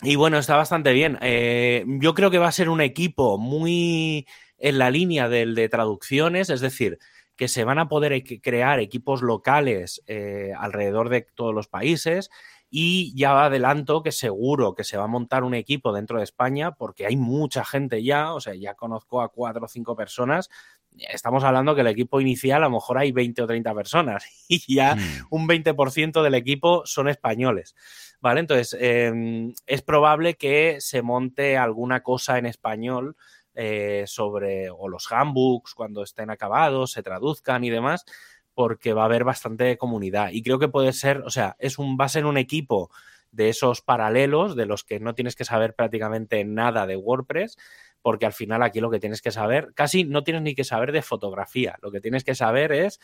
[0.03, 1.17] y bueno, está bastante bien.
[1.21, 4.27] Eh, yo creo que va a ser un equipo muy
[4.57, 6.99] en la línea del de traducciones, es decir,
[7.37, 12.29] que se van a poder crear equipos locales eh, alrededor de todos los países
[12.69, 16.71] y ya adelanto que seguro que se va a montar un equipo dentro de España
[16.71, 20.49] porque hay mucha gente ya, o sea, ya conozco a cuatro o cinco personas.
[20.97, 24.75] Estamos hablando que el equipo inicial a lo mejor hay 20 o 30 personas y
[24.75, 25.27] ya mm.
[25.29, 27.75] un 20% del equipo son españoles.
[28.19, 28.39] ¿Vale?
[28.39, 33.15] Entonces, em, es probable que se monte alguna cosa en español
[33.59, 38.05] eh, sobre, o los handbooks cuando estén acabados, se traduzcan y demás,
[38.53, 40.29] porque va a haber bastante comunidad.
[40.31, 42.91] Y creo que puede ser, o sea, es un, va a ser un equipo
[43.31, 47.57] de esos paralelos, de los que no tienes que saber prácticamente nada de WordPress,
[48.03, 50.91] porque al final aquí lo que tienes que saber, casi no tienes ni que saber
[50.91, 52.99] de fotografía, lo que tienes que saber es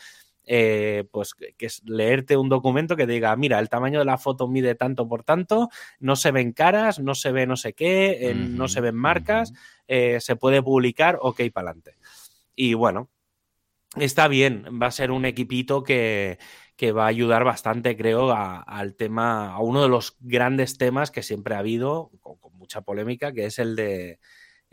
[0.46, 4.48] eh, pues que es leerte un documento que diga, mira, el tamaño de la foto
[4.48, 8.68] mide tanto por tanto, no se ven caras, no se ve no sé qué, no
[8.68, 9.52] se ven marcas,
[9.88, 11.96] eh, se puede publicar, ok, para adelante.
[12.54, 13.08] Y bueno,
[13.96, 16.38] está bien, va a ser un equipito que,
[16.94, 21.54] va a ayudar bastante, creo, al tema, a uno de los grandes temas que siempre
[21.54, 24.18] ha habido, con mucha polémica, que es el de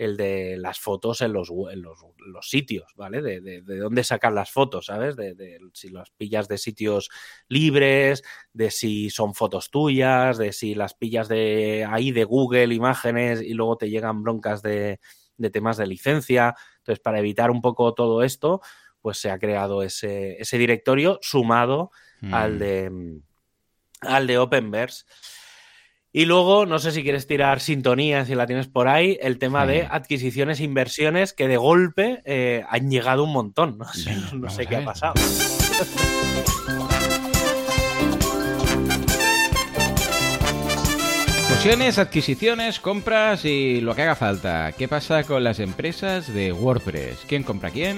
[0.02, 3.22] el de las fotos en los, los, sitios, ¿vale?
[3.22, 5.16] De, de, dónde sacar las fotos, ¿sabes?
[5.16, 7.12] De, si las pillas de sitios
[7.48, 13.44] libres, de si son fotos tuyas, de si las pillas de ahí de Google Imágenes
[13.44, 15.00] y luego te llegan broncas de,
[15.54, 16.56] temas de licencia.
[16.80, 18.62] Entonces, para evitar un poco todo esto,
[19.02, 21.92] pues se ha creado ese, ese directorio sumado
[22.32, 22.58] al mm.
[22.58, 23.22] de
[24.02, 25.06] al de Openverse.
[26.14, 29.66] Y luego, no sé si quieres tirar sintonías, si la tienes por ahí, el tema
[29.66, 33.78] de adquisiciones e inversiones que de golpe eh, han llegado un montón.
[34.34, 35.14] No sé, qué ha pasado.
[41.48, 44.74] Fusiones, adquisiciones, compras y lo que haga falta.
[44.74, 47.24] ¿Qué pasa con las empresas de WordPress?
[47.26, 47.98] ¿Quién compra quién?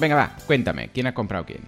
[0.00, 1.60] venga, va, cuéntame, ¿quién ha comprado quién?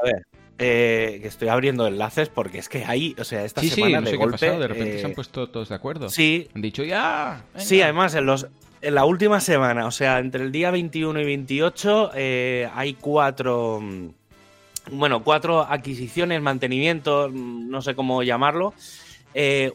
[0.00, 0.22] A ver,
[0.60, 4.50] eh, que estoy abriendo enlaces porque es que hay, o sea, esta semana de golpe,
[4.50, 6.08] de repente se han eh, puesto todos de acuerdo.
[6.08, 6.48] Sí.
[6.52, 7.44] Han dicho ya.
[7.56, 8.48] Sí, además en los
[8.80, 13.80] en la última semana, o sea, entre el día 21 y 28 eh, hay cuatro
[13.80, 14.08] mm,
[14.90, 18.74] bueno, cuatro adquisiciones, mantenimiento, mm, no sé cómo llamarlo.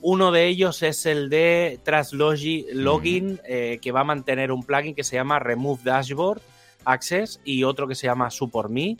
[0.01, 3.39] uno de ellos es el de Traslogi Login,
[3.81, 6.41] que va a mantener un plugin que se llama Remove Dashboard
[6.83, 8.97] Access y otro que se llama Support Me.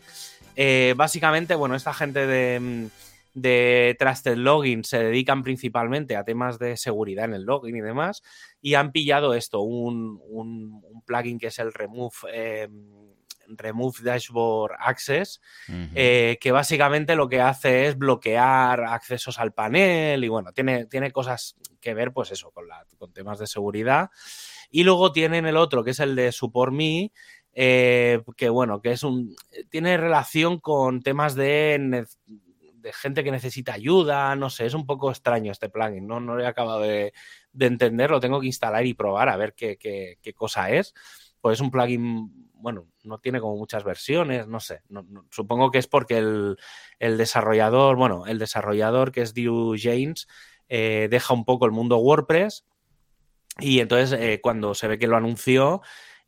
[0.56, 2.86] Eh, básicamente, bueno, esta gente de, mm,
[3.34, 8.22] de Trusted Login se dedican principalmente a temas de seguridad en el login y demás,
[8.62, 10.22] y han pillado esto, un,
[11.06, 12.14] plugin que es el Remove.
[12.32, 12.68] Eh,
[13.46, 15.42] Remove Dashboard Access,
[15.94, 21.12] eh, que básicamente lo que hace es bloquear accesos al panel y bueno, tiene, tiene
[21.12, 24.10] cosas que ver, pues eso, con, la, con temas de seguridad.
[24.70, 27.12] Y luego tienen el otro, que es el de Support Me,
[27.54, 29.36] eh, que bueno, que es un.
[29.70, 32.06] tiene relación con temas de,
[32.92, 36.46] gente que necesita ayuda, no sé, es un poco extraño este plugin, no, no he
[36.46, 37.14] acabado de,
[37.54, 40.94] de entender, lo tengo que instalar y probar a ver qué, cosa es.
[41.40, 44.82] Pues es un plugin, bueno, no tiene como muchas versiones, no sé,
[45.30, 46.58] supongo que es porque el,
[47.00, 50.28] el, desarrollador, bueno, el desarrollador que es Dew James,
[50.70, 52.66] eh, deja un poco el mundo WordPress
[53.60, 55.82] y entonces eh, cuando se ve que lo anunció,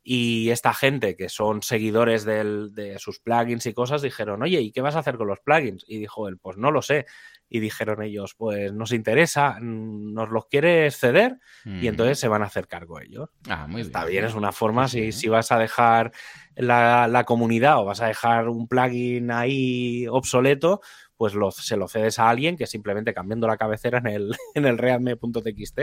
[0.08, 4.80] y esta gente que son seguidores de sus plugins y cosas dijeron, oye, ¿y qué
[4.80, 5.84] vas a hacer con los plugins?
[5.88, 7.06] Y dijo él, pues no lo sé.
[7.48, 12.46] Y dijeron ellos, pues nos interesa, nos los quieres ceder y entonces se van a
[12.46, 13.30] hacer cargo ellos.
[13.48, 16.12] Ah, muy Está bien, es una forma, si, si vas a dejar
[16.54, 20.82] la, la, comunidad o vas a dejar un plugin ahí obsoleto,
[21.16, 24.66] pues lo, se lo cedes a alguien que simplemente cambiando la cabecera en el, en
[24.66, 25.78] el readme.txt,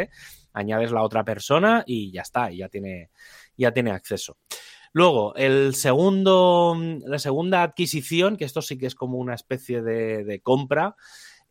[0.54, 3.10] añades la otra persona y ya está, y ya tiene
[3.58, 4.38] ya tiene acceso.
[4.94, 10.40] Luego, el segundo, la segunda adquisición, que esto sí que es como una especie de,
[10.44, 10.96] compra,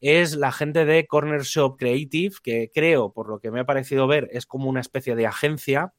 [0.01, 4.07] es la gente de Corner Shop Creative, que creo, por lo que me ha parecido
[4.07, 5.93] ver, es como una especie de agencia,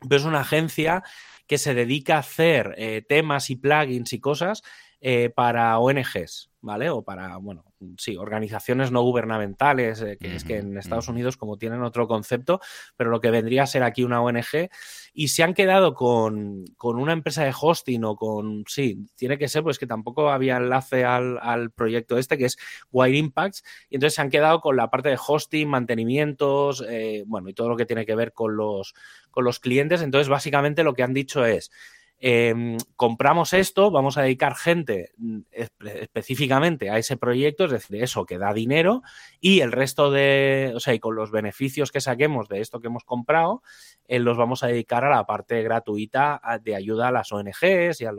[0.00, 1.04] pero es una agencia
[1.46, 4.62] que se dedica a hacer eh, temas y plugins y cosas
[5.08, 6.90] eh, para ONGs, ¿vale?
[6.90, 7.64] O para, bueno,
[7.96, 12.60] sí, organizaciones no gubernamentales, eh, que es que en Estados Unidos como tienen otro concepto,
[12.96, 14.68] pero lo que vendría a ser aquí una ONG,
[15.14, 19.62] y se han quedado con, una empresa de hosting o con, sí, tiene que ser,
[19.62, 22.58] pues que tampoco había enlace al, proyecto este, que es
[22.90, 27.48] Wire Impacts, y entonces se han quedado con la parte de hosting, mantenimientos, eh, bueno,
[27.48, 28.92] y todo lo que tiene que ver con los,
[29.30, 31.70] con los clientes, entonces básicamente lo que han dicho es,
[32.18, 35.40] Em, compramos esto, vamos a dedicar gente mm,
[35.84, 39.02] específicamente a ese proyecto, es decir, eso que da dinero
[39.38, 42.86] y el resto de, o sea, y con los beneficios que saquemos de esto que
[42.86, 43.62] hemos comprado,
[44.06, 48.06] eh, los vamos a dedicar a la parte gratuita de ayuda a las ONGs y
[48.06, 48.12] a,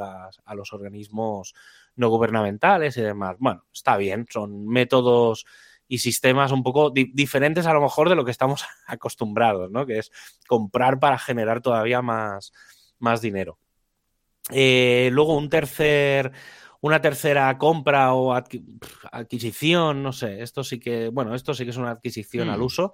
[0.46, 1.56] a los organismos
[1.96, 3.38] no gubernamentales y demás.
[3.40, 5.46] Bueno, está bien, son métodos
[5.88, 9.88] y sistemas un poco diferentes a lo mejor de lo que estamos acostumbrados, ¿no?
[9.88, 10.12] Que es
[10.48, 12.52] comprar para generar todavía más,
[13.00, 13.58] más dinero.
[14.52, 16.32] Eh, luego un tercer,
[16.82, 21.78] una tercera compra o adquisición, no sé, esto sí que, bueno, esto sí que es
[21.78, 22.64] una adquisición al mm.
[22.64, 22.94] uso.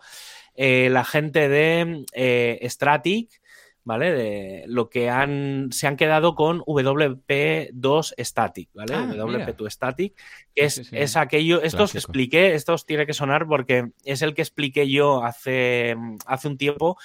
[0.56, 3.42] Eh, la gente de eh, Stratic,
[3.84, 4.14] ¿vale?
[4.14, 8.96] De lo que han, se han quedado con WP2 Static, ¿vale?
[8.96, 10.14] Ah, WP2 Static,
[10.56, 14.34] que es, es aquello, esto os expliqué, esto os tiene que sonar porque es el
[14.34, 16.98] que expliqué yo hace, hace un tiempo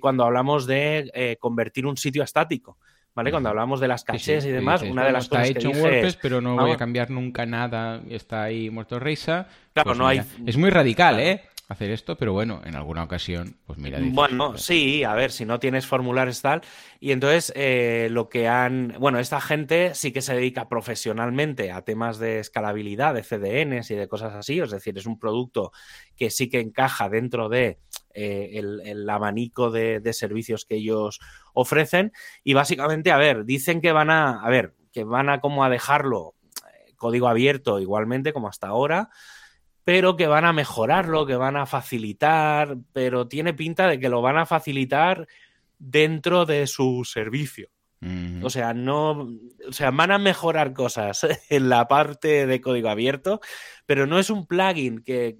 [0.00, 2.78] cuando hablamos de convertir un sitio a estático.
[3.16, 3.32] ¿Vale?
[3.32, 6.16] Cuando hablamos de las cachés y demás, una de las cosas hecho que en WordPress,
[6.16, 9.48] pero no voy a cambiar nunca nada, está ahí muerto risa.
[9.72, 10.22] Claro, pues no hay...
[10.46, 11.42] Es muy radical, ¿eh?
[11.68, 13.98] hacer esto, pero bueno, en alguna ocasión, pues mira.
[14.00, 16.62] bueno, sí, a ver, si no tienes formularios tal.
[17.00, 18.94] Y entonces, eh, lo que han.
[18.98, 23.96] Bueno, esta gente sí que se dedica profesionalmente a temas de escalabilidad, de CDNs y
[23.96, 24.60] de cosas así.
[24.60, 25.72] Es decir, es un producto
[26.16, 27.78] que sí que encaja dentro de
[28.18, 31.20] eh, el, abanico de, servicios que ellos
[31.52, 32.12] ofrecen.
[32.42, 35.68] Y básicamente, a ver, dicen que van a, a ver, que van a como a
[35.68, 36.34] dejarlo
[36.66, 39.10] eh, código abierto igualmente como hasta ahora,
[39.84, 44.22] pero que van a mejorarlo, que van a facilitar, pero tiene pinta de que lo
[44.22, 45.26] van a facilitar
[45.78, 47.68] dentro de su servicio.
[48.42, 49.28] O sea, no,
[49.66, 53.40] o sea, van a mejorar cosas en la parte de código abierto,
[53.84, 55.38] pero no es un plugin que,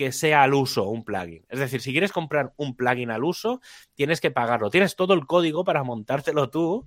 [0.00, 1.44] que sea al uso un plugin.
[1.50, 3.60] Es decir, si quieres comprar un plugin al uso,
[3.92, 4.70] tienes que pagarlo.
[4.70, 6.86] Tienes todo el código para montártelo tú,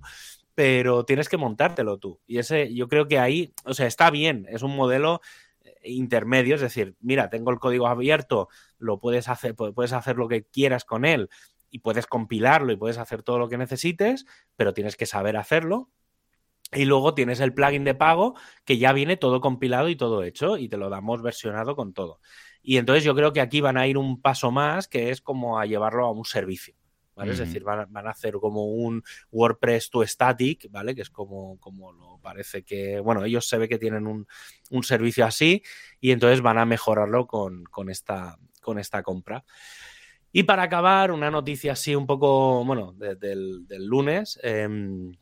[0.56, 2.20] pero tienes que montártelo tú.
[2.26, 5.20] Y ese, yo creo que ahí, o sea, está bien, es un modelo
[5.60, 8.48] eh, intermedio, es decir, mira, tengo el código abierto,
[8.78, 11.28] lo puedes hacer, puedes hacer lo que quieras con él
[11.70, 15.88] y puedes compilarlo y puedes hacer todo lo que necesites, pero tienes que saber hacerlo.
[16.72, 20.56] Y luego tienes el plugin de pago que ya viene todo compilado y todo hecho
[20.56, 22.18] y te lo damos versionado con todo.
[22.64, 25.60] Y entonces yo creo que aquí van a ir un paso más, que es como
[25.60, 26.74] a llevarlo a un servicio.
[27.14, 27.32] ¿vale?
[27.32, 30.94] Es decir, van a, hacer como un WordPress to static, ¿vale?
[30.94, 34.26] Que es como, como lo parece que, bueno, ellos se ve que tienen un,
[34.82, 35.62] servicio así
[36.00, 39.44] y entonces van a mejorarlo con, esta, con esta compra.
[40.32, 45.12] Y para acabar, una noticia así un poco, bueno, del, lunes, em,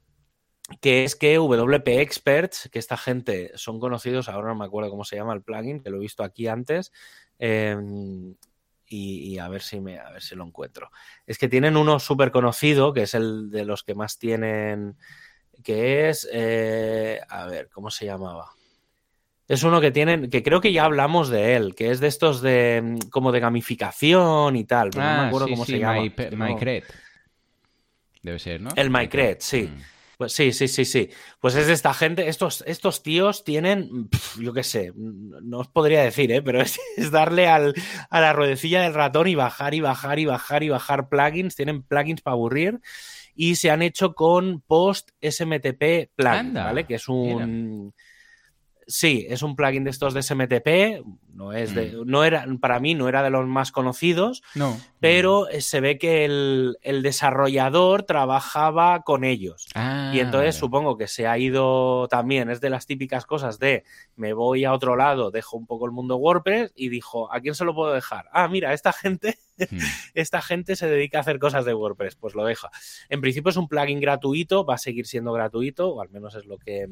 [0.81, 5.05] que es que WP Experts, que esta gente son conocidos, ahora no me acuerdo cómo
[5.05, 6.93] se llama el plugin, que lo he visto aquí antes,
[7.45, 8.37] em,
[8.87, 10.91] y, a ver si me a ver si lo encuentro.
[11.27, 14.97] Es que tienen uno súper conocido, que es el de los que más tienen,
[15.65, 18.53] que es, eh, a ver, ¿cómo se llamaba?
[19.49, 22.43] Es uno que tienen, que creo que ya hablamos de él, que es de estos
[22.43, 24.91] de mm, como de gamificación y tal.
[24.91, 26.03] no me ah, acuerdo cómo se llama.
[26.03, 26.63] My,
[28.23, 28.71] Debe ser, ¿no?
[28.77, 29.65] El MyCred, sí.
[29.65, 29.83] Mm.
[30.23, 31.11] Pues sí, sí, sí, sí.
[31.41, 34.09] Pues es de esta gente, estos, estos tíos tienen,
[34.39, 36.41] yo qué sé, no os podría decir, ¿eh?
[36.41, 36.79] pero es,
[37.11, 37.75] darle al,
[38.09, 41.57] a la ruedecilla del ratón y bajar y bajar y bajar y bajar plugins.
[41.57, 42.79] Tienen plugins para aburrir
[43.35, 46.87] y se han hecho con Post SMTP Plugin, ¿vale?
[46.87, 47.93] Que es un...
[48.93, 51.03] Sí, es un plugin de estos de SMTP,
[51.33, 52.05] no es de, mm.
[52.05, 56.27] no era, para mí no era de los más conocidos, no, pero se ve que
[56.27, 59.67] el, desarrollador trabajaba con ellos.
[59.75, 63.85] Ah, y entonces supongo que se ha ido también, es de las típicas cosas de
[64.15, 67.55] me voy a otro lado, dejo un poco el mundo WordPress y dijo, ¿a quién
[67.55, 68.29] se lo puedo dejar?
[68.31, 69.39] Ah, mira, esta gente.
[70.15, 72.71] esta gente se dedica a hacer cosas de WordPress, pues lo deja.
[73.09, 76.47] En principio es un plugin gratuito, va a seguir siendo gratuito, o al menos es
[76.47, 76.89] lo que,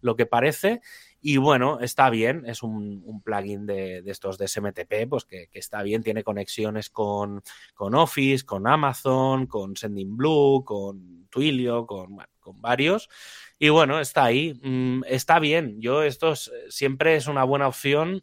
[0.00, 0.80] lo que parece.
[1.20, 6.02] Y bueno, está bien, es un, plugin de, estos de SMTP, pues que, está bien,
[6.02, 7.42] tiene conexiones con,
[7.76, 13.08] Office, con Amazon, con Sendinblue, con Twilio, con, con varios.
[13.58, 15.80] Y bueno, está ahí, mm, está bien.
[15.80, 16.34] Yo, esto
[16.68, 18.22] siempre es una buena opción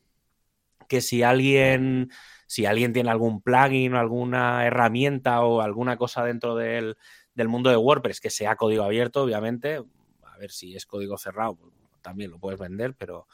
[0.87, 2.11] que si alguien,
[2.45, 6.97] si alguien tiene algún plugin o alguna herramienta o alguna cosa dentro del,
[7.33, 9.83] del mundo de WordPress que sea código abierto, obviamente,
[10.23, 11.73] a ver si es código cerrado, pues
[12.05, 13.27] también lo puedes vender, pero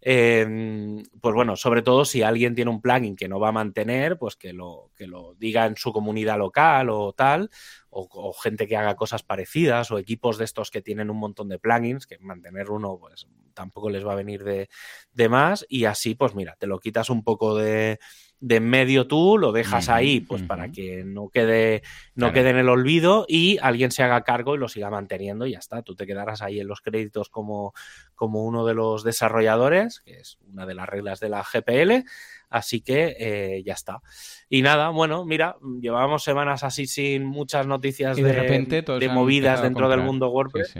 [0.00, 4.18] em, pues bueno, sobre todo si alguien tiene un plugin que no va a mantener,
[4.18, 7.48] pues que lo, que lo diga en su comunidad local o tal,
[7.90, 11.60] o, gente que haga cosas parecidas, o equipos de estos que tienen un montón de
[11.60, 14.68] plugins, que mantener uno pues tampoco les va a venir de,
[15.12, 17.98] de más, y así pues mira, te lo quitas un poco de
[18.40, 21.82] de en medio tú, lo dejas ahí, pues para que no quede,
[22.14, 25.52] no quede en el olvido y alguien se haga cargo y lo siga manteniendo y
[25.52, 25.82] ya está.
[25.82, 27.74] Tú te quedarás ahí en los créditos como,
[28.14, 32.04] como uno de los desarrolladores, que es una de las reglas de la GPL.
[32.50, 34.00] Así que eh, ya está.
[34.48, 40.00] Y nada, bueno, mira, llevábamos semanas así sin muchas noticias de, de, movidas dentro del
[40.00, 40.74] mundo WordPress.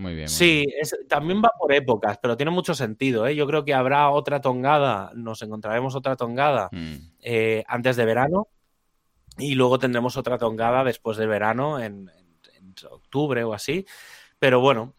[0.00, 0.30] Muy bien.
[0.30, 0.64] sí,
[1.10, 3.26] también va por épocas, pero tiene mucho sentido.
[3.26, 3.36] ¿eh?
[3.36, 6.94] Yo creo que habrá otra tongada, nos encontraremos otra tongada mm.
[7.20, 8.48] eh, antes de verano
[9.36, 12.10] y luego tendremos otra tongada después de verano, en,
[12.90, 13.84] octubre o así.
[14.38, 14.94] Pero bueno,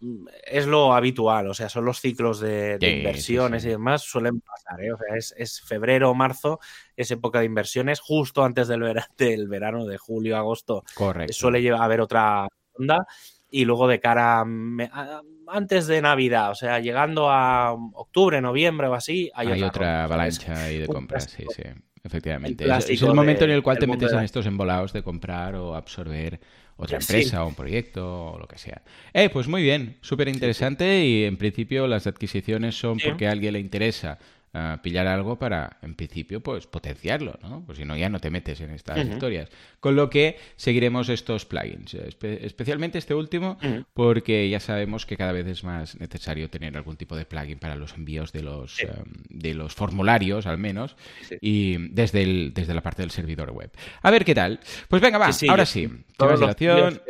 [0.45, 4.93] es lo habitual, o sea, son los ciclos de, inversiones y demás, suelen pasar, ¿eh?
[4.93, 6.59] O sea, es, febrero o marzo,
[6.95, 10.83] es época de inversiones, justo antes del, del verano de julio, agosto.
[10.93, 11.33] Correcto.
[11.33, 13.07] Suele haber otra onda
[13.51, 14.43] y luego de cara
[15.47, 20.77] antes de Navidad, o sea, llegando a octubre, noviembre o así, hay, otra, avalancha ahí
[20.77, 21.63] de compras, sí, sí,
[22.03, 22.65] efectivamente.
[22.65, 26.39] Es, el momento en el cual te metes en estos embolados de comprar o absorber
[26.77, 28.81] otra empresa o un proyecto o lo que sea.
[29.13, 33.53] Eh, pues muy bien, súper interesante y en principio las adquisiciones son porque a alguien
[33.53, 34.17] le interesa
[34.81, 37.63] pillar algo para, en principio, pues potenciarlo, ¿no?
[37.65, 39.49] Pues si no, ya no te metes en estas historias.
[39.79, 43.57] Con lo que seguiremos estos plugins, especialmente este último,
[43.93, 47.75] porque ya sabemos que cada vez es más necesario tener algún tipo de plugin para
[47.75, 48.89] los envíos de los, em,
[49.29, 50.97] de los formularios, al menos,
[51.39, 53.71] y desde, el, desde la parte del servidor web.
[54.01, 54.59] A ver qué tal.
[54.89, 55.87] Pues venga, va, ahora sí.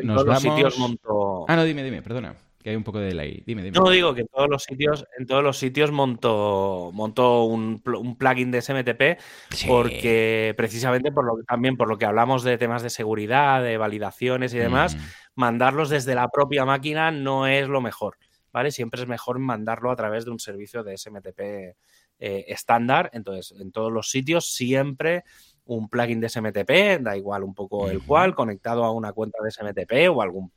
[0.03, 0.99] nos vamos...
[1.47, 3.43] Ah, no, dime, dime, perdona que hay un poco de delay.
[3.45, 3.77] Dime, dime.
[3.77, 8.17] No digo que en todos los sitios, en todos los sitios monto, monto un, un
[8.17, 9.19] plugin de SMTP
[9.67, 14.53] porque precisamente por lo también por lo que hablamos de temas de seguridad, de validaciones
[14.53, 14.99] y demás, mm.
[15.35, 18.17] mandarlos desde la propia máquina no es lo mejor.
[18.53, 18.71] ¿Vale?
[18.71, 21.75] Siempre es mejor mandarlo a través de un servicio de SMTP eh,
[22.19, 23.09] estándar.
[23.13, 25.23] Entonces, en todos los sitios siempre
[25.65, 29.51] un plugin de SMTP, da igual un poco el cual, conectado a una cuenta de
[29.51, 30.49] SMTP o algún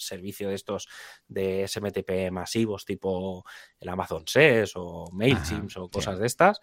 [0.00, 0.88] servicio de estos
[1.28, 3.44] de SMTP masivos tipo
[3.78, 6.60] el Amazon SES o MailChimp o cosas de estas.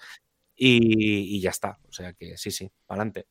[0.59, 1.77] Y, ya está.
[1.87, 3.27] O sea que sí, sí, para adelante.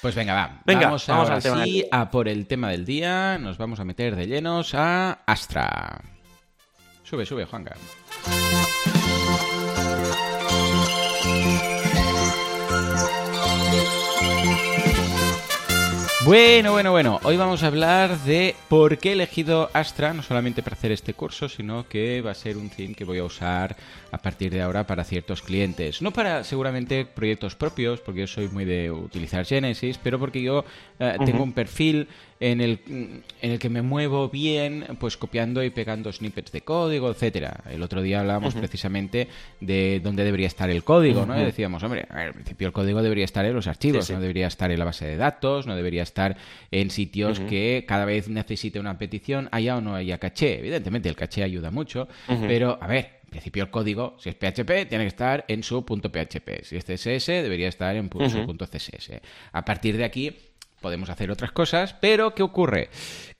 [0.00, 0.62] Pues venga, va.
[0.64, 3.36] Venga, vamos, ahora sí a por el tema del día.
[3.38, 6.00] Nos vamos a meter de llenos a Astra.
[7.02, 7.74] Sube, sube, Juanga.
[16.28, 17.20] Bueno, bueno, bueno.
[17.22, 21.14] Hoy vamos a hablar de por qué he elegido Astra, no solamente para hacer este
[21.14, 23.74] curso, sino que va a ser un theme que voy a usar
[24.12, 26.02] a partir de ahora para ciertos clientes.
[26.02, 30.66] No para seguramente proyectos propios, porque yo soy muy de utilizar Genesis, pero porque yo
[30.98, 32.08] eh, tengo un perfil
[32.40, 37.10] en el, en el que me muevo bien, pues copiando y pegando snippets de código,
[37.10, 37.64] etcétera.
[37.70, 39.28] El otro día hablábamos precisamente
[39.60, 41.40] de dónde debería estar el código, ¿no?
[41.40, 44.70] Y decíamos, hombre, al principio el código debería estar en los archivos, no debería estar
[44.70, 46.36] en la base de datos, no debería estar
[46.70, 50.58] en sitios que cada vez necesite una petición, haya o no haya caché.
[50.58, 52.08] Evidentemente el caché ayuda mucho,
[52.46, 55.84] pero a ver, en principio el código, si es PHP, tiene que estar en su
[55.84, 56.64] punto .php.
[56.64, 59.20] Si es CSS, debería estar en su punto .css.
[59.52, 60.34] A partir de aquí
[60.80, 62.90] podemos hacer otras cosas, pero ¿qué ocurre?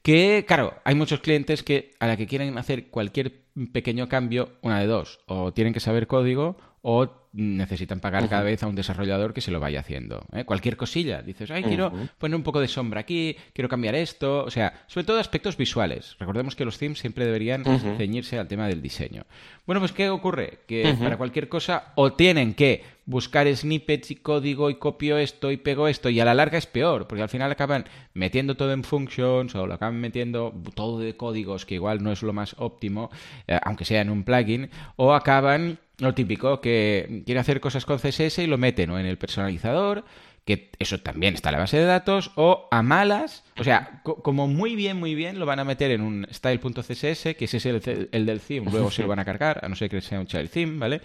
[0.03, 4.81] Que, claro, hay muchos clientes que a la que quieren hacer cualquier pequeño cambio, una
[4.81, 9.33] de dos, o tienen que saber código o necesitan pagar cada vez a un desarrollador
[9.33, 10.27] que se lo vaya haciendo.
[10.33, 10.45] ¿eh?
[10.45, 11.23] Cualquier cosilla.
[11.23, 14.45] Dices, ay, quiero poner un poco de sombra aquí, quiero cambiar esto.
[14.45, 16.17] O sea, sobre todo aspectos visuales.
[16.19, 17.65] Recordemos que los themes siempre deberían
[17.97, 19.25] ceñirse al tema del diseño.
[19.67, 20.61] Bueno, pues ¿qué ocurre?
[20.67, 25.57] Que para cualquier cosa o tienen que buscar snippets y código y copio esto y
[25.57, 28.85] pego esto y a la larga es peor, porque al final acaban metiendo todo en
[28.85, 33.11] functions o lo acaban metiendo todo de códigos que igual no es lo más óptimo,
[33.47, 37.99] eh, aunque sea en un plugin, o acaban lo típico, que quiere hacer cosas con
[37.99, 40.05] CSS y lo meten en el personalizador,
[40.45, 44.47] que eso también está en la base de datos, o a malas, o sea, como
[44.47, 48.09] muy bien, muy bien, lo van a meter en un style.css, que ese es el,
[48.13, 50.27] el, del theme, luego se lo van a cargar, a no ser que sea un
[50.27, 51.01] child theme, ¿vale?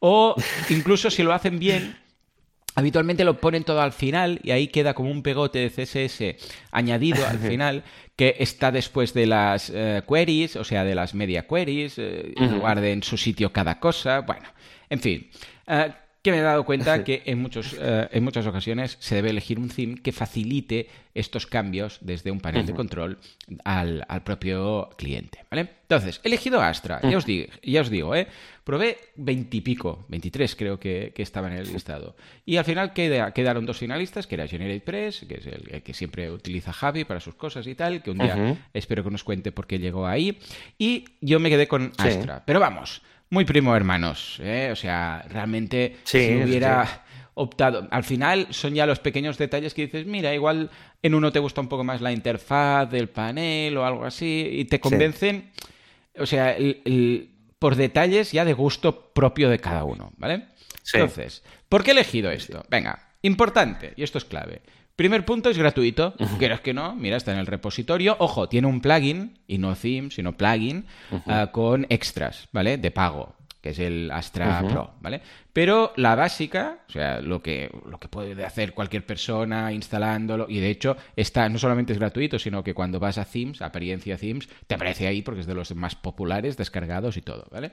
[0.00, 0.34] O
[0.70, 1.96] incluso si lo hacen bien,
[2.76, 6.36] Habitualmente lo ponen todo al final y ahí queda como un pegote de CSS
[6.70, 7.82] añadido al final
[8.20, 12.52] que está después de las eh, queries, o sea, de las media queries, eh, en
[12.52, 14.20] lugar de en su sitio cada cosa.
[14.20, 14.46] Bueno,
[14.90, 15.30] en fin.
[15.66, 15.90] Eh,
[16.22, 19.58] que me he dado cuenta que en, muchos, eh, en muchas ocasiones se debe elegir
[19.58, 23.18] un theme que facilite estos cambios desde un panel de control
[23.64, 25.44] al, propio cliente.
[25.50, 25.68] ¿vale?
[25.82, 28.28] Entonces, he elegido Astra, ya os digo, ya os digo ¿eh?
[28.64, 32.14] probé veintipico, 23 creo que, que estaba en el listado.
[32.44, 36.72] Y al final quedaron dos finalistas, que era GeneratePress, que es el, que siempre utiliza
[36.72, 39.78] Javi para sus cosas y tal, que un día espero que nos cuente por qué
[39.78, 40.38] llegó ahí.
[40.78, 42.44] Y yo me quedé con Astra.
[42.46, 44.38] Pero vamos, muy primo hermanos.
[44.40, 44.68] ¿eh?
[44.72, 47.04] O sea, realmente si hubiera
[47.34, 47.88] optado.
[47.90, 50.70] Al final son ya los pequeños detalles que dices, mira, igual
[51.02, 54.64] en uno te gusta un poco más la interfaz del panel o algo así, y
[54.66, 55.50] te convencen.
[56.18, 56.56] O sea,
[57.58, 60.48] por detalles ya de gusto propio de cada uno, ¿vale?
[60.92, 62.64] Entonces, ¿por qué he elegido esto?
[62.68, 64.60] Venga, importante, y esto es clave.
[65.00, 66.12] Primer punto es gratuito.
[66.38, 68.16] Quieras que no, mira, está en el repositorio.
[68.18, 70.84] Ojo, tiene un plugin, y no theme, sino plugin,
[71.26, 72.76] ah, con extras, ¿vale?
[72.76, 75.20] De pago que es el Astra Pro, ¿vale?
[75.52, 80.60] Pero la básica, o sea, lo que, lo que puede hacer cualquier persona instalándolo, y
[80.60, 84.16] de hecho está, no solamente es gratuito, sino que cuando vas a Themes, a apariencia
[84.16, 87.72] Themes, te aparece ahí porque es de los más populares, descargados y todo, ¿vale?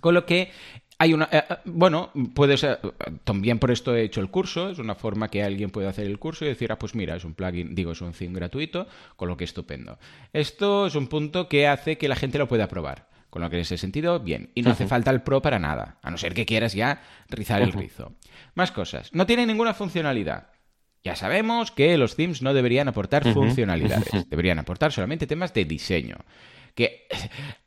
[0.00, 0.50] Con lo que
[0.98, 1.28] hay una.
[1.30, 2.80] Eh, eh, bueno, puede ser.
[3.24, 4.70] También por esto he hecho el curso.
[4.70, 7.24] Es una forma que alguien puede hacer el curso y decir, ah, pues mira, es
[7.24, 8.86] un plugin, digo, es un theme gratuito,
[9.16, 9.98] con lo que es estupendo.
[10.32, 13.08] Esto es un punto que hace que la gente lo pueda probar.
[13.30, 14.50] Con lo que en ese sentido, bien.
[14.54, 17.60] Y no hace falta el Pro para nada, a no ser que quieras ya rizar
[17.60, 18.14] el rizo.
[18.54, 19.12] Más cosas.
[19.12, 20.48] No tiene ninguna funcionalidad.
[21.04, 26.16] Ya sabemos que los themes no deberían aportar funcionalidades, deberían aportar solamente temas de diseño
[26.78, 27.08] que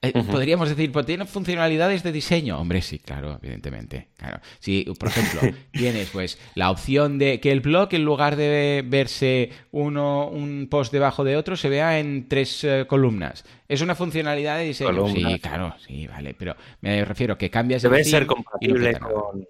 [0.02, 2.58] eh, podríamos decir, pues tiene funcionalidades de diseño.
[2.58, 4.08] Hombre, sí, claro, evidentemente.
[4.16, 4.40] Claro.
[4.60, 5.42] Si, por ejemplo,
[5.74, 10.94] tienes pues la opción de que el blog, en lugar de verse uno, un post
[10.94, 13.44] debajo de otro, se vea en tres eh, columnas.
[13.68, 15.06] Es una funcionalidad de diseño.
[15.10, 16.34] Sí, claro, sí, vale.
[16.34, 19.46] Pero me refiero que cambias Debe ser compatible con.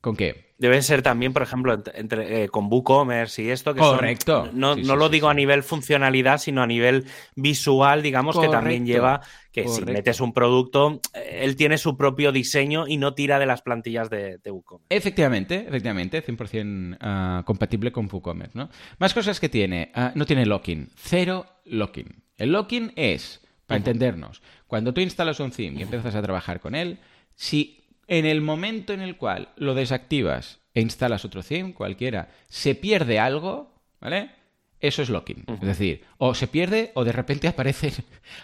[0.00, 0.50] ¿Con qué?
[0.56, 3.72] Deben ser también, por ejemplo, entre, eh, con WooCommerce y esto.
[3.72, 4.50] Que Correcto.
[4.52, 9.22] no, no lo digo a nivel funcionalidad, sino a nivel visual, digamos, que también lleva
[9.52, 13.46] que si metes un producto, eh, él tiene su propio diseño y no tira de
[13.46, 14.94] las plantillas de, WooCommerce.
[14.94, 18.56] Efectivamente, efectivamente, 100% ah, compatible con WooCommerce.
[18.56, 18.68] ¿no?
[18.98, 19.90] Más cosas que tiene.
[19.94, 20.90] Ah, no tiene locking.
[20.94, 22.22] Cero locking.
[22.36, 26.74] El locking es, para entendernos, cuando tú instalas un theme y empiezas a trabajar con
[26.74, 26.98] él,
[27.34, 27.79] si
[28.10, 33.20] en el momento en el cual lo desactivas e instalas otro theme, cualquiera, se pierde
[33.20, 34.32] algo, ¿vale?
[34.80, 35.44] Eso es locking.
[35.46, 37.92] Es decir, o se pierde o de repente aparecen,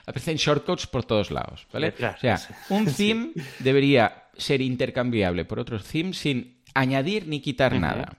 [0.07, 1.93] aparecen shortcuts por todos lados, ¿vale?
[1.99, 8.19] o sea, un theme debería ser intercambiable por otros themes sin añadir ni quitar nada.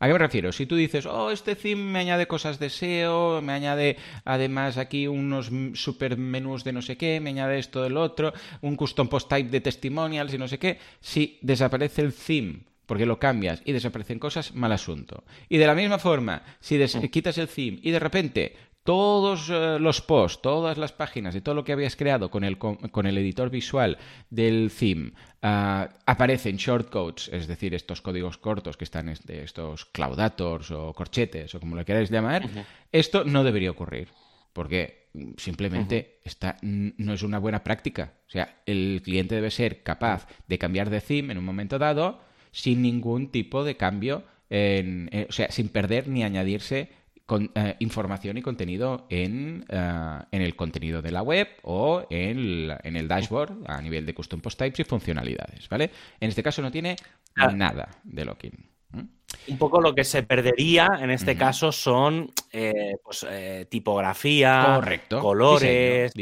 [0.00, 0.52] ¿A qué me refiero?
[0.52, 5.08] Si tú dices, oh, este theme me añade cosas de SEO, me añade además aquí
[5.08, 8.32] unos super menús de no sé qué, me añade esto del otro,
[8.62, 13.04] un custom post type de testimonials y no sé qué, si desaparece el theme porque
[13.04, 15.24] lo cambias y desaparecen cosas, mal asunto.
[15.50, 17.08] Y de la misma forma, si mm.
[17.10, 18.56] quitas el theme y de repente
[18.88, 22.56] todos eh, los posts, todas las páginas y todo lo que habías creado con el,
[22.56, 23.98] con, el editor visual
[24.30, 25.12] del theme
[25.42, 31.54] uh, aparecen shortcodes, es decir, estos códigos cortos que están de estos claudators o corchetes
[31.54, 32.48] o como lo queráis llamar,
[32.90, 34.08] esto no debería ocurrir.
[34.54, 36.20] Porque simplemente
[36.62, 38.14] no es una buena práctica.
[38.26, 42.22] O sea, el cliente debe ser capaz de cambiar de theme en un momento dado
[42.52, 46.88] sin ningún tipo de cambio, en, eh, o sea, sin perder ni añadirse
[47.28, 52.70] con, eh, información y contenido en, eh, en, el contenido de la web o en,
[52.82, 55.90] en, el dashboard a nivel de custom post types y funcionalidades, ¿vale?
[56.20, 56.96] En este caso no tiene
[57.36, 58.67] nada de login.
[58.92, 63.26] Un poco lo que se perdería en este caso son eh, pues,
[63.68, 65.20] tipografía, Correcto.
[65.20, 66.12] colores,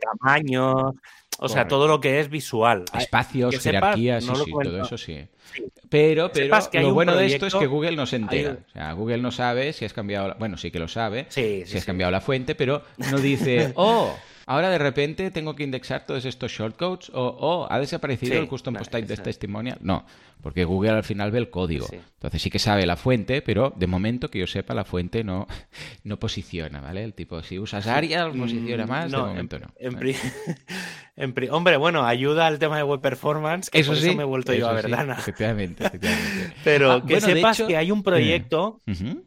[0.00, 0.94] tamaños,
[1.40, 2.84] o sea, todo lo que es visual.
[2.98, 5.26] Espacios, jerarquías, sí, sí, todo eso sí.
[5.88, 8.58] Pero, pero lo bueno de esto es que Google no se entera.
[8.68, 10.34] O sea, Google no sabe si has cambiado.
[10.38, 11.26] Bueno, sí que lo sabe.
[11.30, 14.14] si has cambiado la fuente, pero no dice, oh,
[14.48, 18.74] ahora de repente tengo que indexar todos estos shortcodes o oh, ha desaparecido el custom
[18.74, 19.78] post type de testimonial.
[19.82, 20.06] No,
[20.42, 21.86] porque Google al final ve el código.
[21.92, 25.46] Entonces sí que sabe la fuente, pero de momento que yo sepa la fuente no,
[26.02, 27.04] no posiciona, ¿vale?
[27.04, 29.68] El tipo, si usas Arial posiciona mm, más, de momento no.
[31.50, 34.72] hombre, bueno, ayuda al tema de web performance, eso sí, me he vuelto yo a
[34.72, 35.16] Verdana.
[35.18, 36.54] efectivamente, efectivamente.
[36.64, 38.80] pero ah, que sepas que hay un proyecto...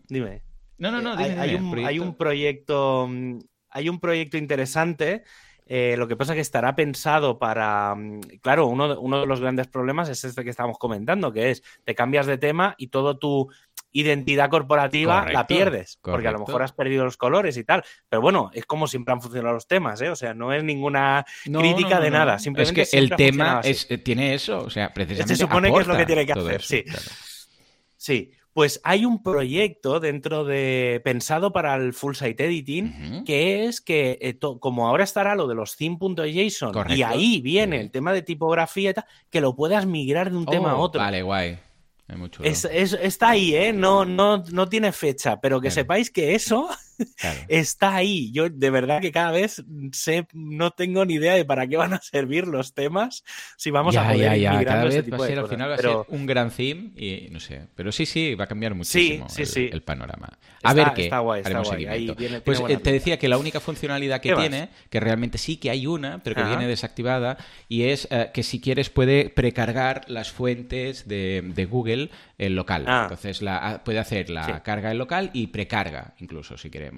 [0.10, 0.42] Dime.
[0.80, 3.38] No, no, no, dime, hay, un, hay un proyecto mm,
[3.72, 5.24] hay un proyecto interesante.
[5.66, 7.96] Eh, lo que pasa es que estará pensado para.
[7.96, 11.64] Mm, claro, uno, uno, de los grandes problemas es este que estamos comentando, que es
[11.86, 13.50] te cambias de tema y todo tu
[13.94, 15.98] identidad corporativa la pierdes.
[16.02, 17.84] Porque a lo mejor has perdido los colores y tal.
[18.10, 20.10] Pero bueno, es como siempre han funcionado los temas, ¿eh?
[20.10, 22.40] O sea, no es ninguna crítica de nada.
[22.40, 24.60] Simplemente es que el tema es, tiene eso.
[24.60, 25.36] O sea, precisamente.
[25.36, 26.84] Se supone que es lo que tiene que hacer, sí.
[27.96, 28.32] Sí.
[28.54, 34.18] Pues hay un proyecto dentro de pensado para el full site editing que es que
[34.22, 38.90] eh, como ahora estará lo de los theme.json y ahí viene el tema de tipografía
[38.90, 41.00] y tal, que lo puedas migrar de un tema a oh, otro.
[41.02, 41.58] Vale, guay.
[42.44, 43.72] Es, está ahí, ¿eh?
[43.72, 46.70] No, no, no tiene fecha, pero que sepáis que eso
[47.48, 48.32] está ahí.
[48.32, 51.94] Yo de verdad que cada vez sé, no tengo ni idea de para qué van
[51.94, 53.24] a servir los temas
[53.58, 54.66] si vamos a poder ya, ya.
[54.66, 57.40] Cada vez va a ser, al final va a ser un gran theme y no
[57.40, 57.68] sé.
[57.76, 60.30] Pero sí, sí, va a cambiar muchísimo el, panorama.
[60.64, 61.04] A ver qué.
[61.04, 62.42] Está guay, está guay.
[62.44, 65.88] pues eh, te decía que la única funcionalidad que tiene, que realmente sí que hay
[65.88, 67.38] una, pero que viene desactivada,
[67.68, 72.86] y es eh, que si quieres puede precargar las fuentes de, de Google en local.
[72.88, 73.04] Ah.
[73.04, 76.91] Entonces la, ah, puede hacer la carga en local y precarga incluso si queremos.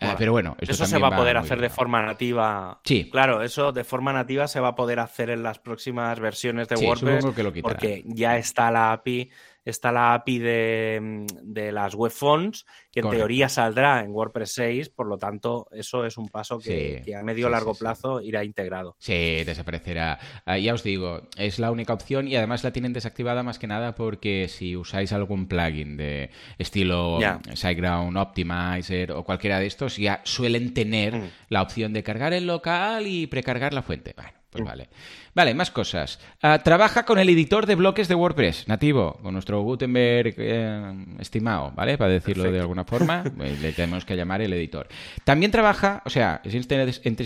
[0.00, 2.80] Eh, pero bueno, eso se va a poder hacer de forma nativa.
[2.84, 3.08] Sí.
[3.10, 6.76] Claro, eso de forma nativa se va a poder hacer en las próximas versiones de
[6.76, 7.24] WordPress.
[7.62, 9.30] porque ya está la API
[9.64, 14.88] está la API de, de las web fonts, que en teoría saldrá en WordPress 6,
[14.90, 18.96] por lo tanto, eso es un paso que, a medio o largo plazo irá integrado.
[18.98, 20.18] Sí, desaparecerá.
[20.46, 23.66] Ah, ya os digo, es la única opción y además la tienen desactivada más que
[23.66, 27.18] nada porque si usáis algún plugin de estilo
[27.52, 31.30] SiteGround, Optimizer o cualquiera de estos, ya suelen tener mm.
[31.48, 34.14] la opción de cargar el local y precargar la fuente.
[34.16, 34.66] Bueno, pues mm.
[34.66, 34.88] vale.
[35.34, 36.20] Vale, más cosas.
[36.40, 41.72] Ah, trabaja con el editor de bloques de WordPress nativo, con nuestro Gutenberg eh, estimado,
[41.74, 41.98] ¿vale?
[41.98, 44.88] Para decirlo de alguna forma, eh, le tenemos que llamar el editor.
[45.24, 46.54] También trabaja, o sea, es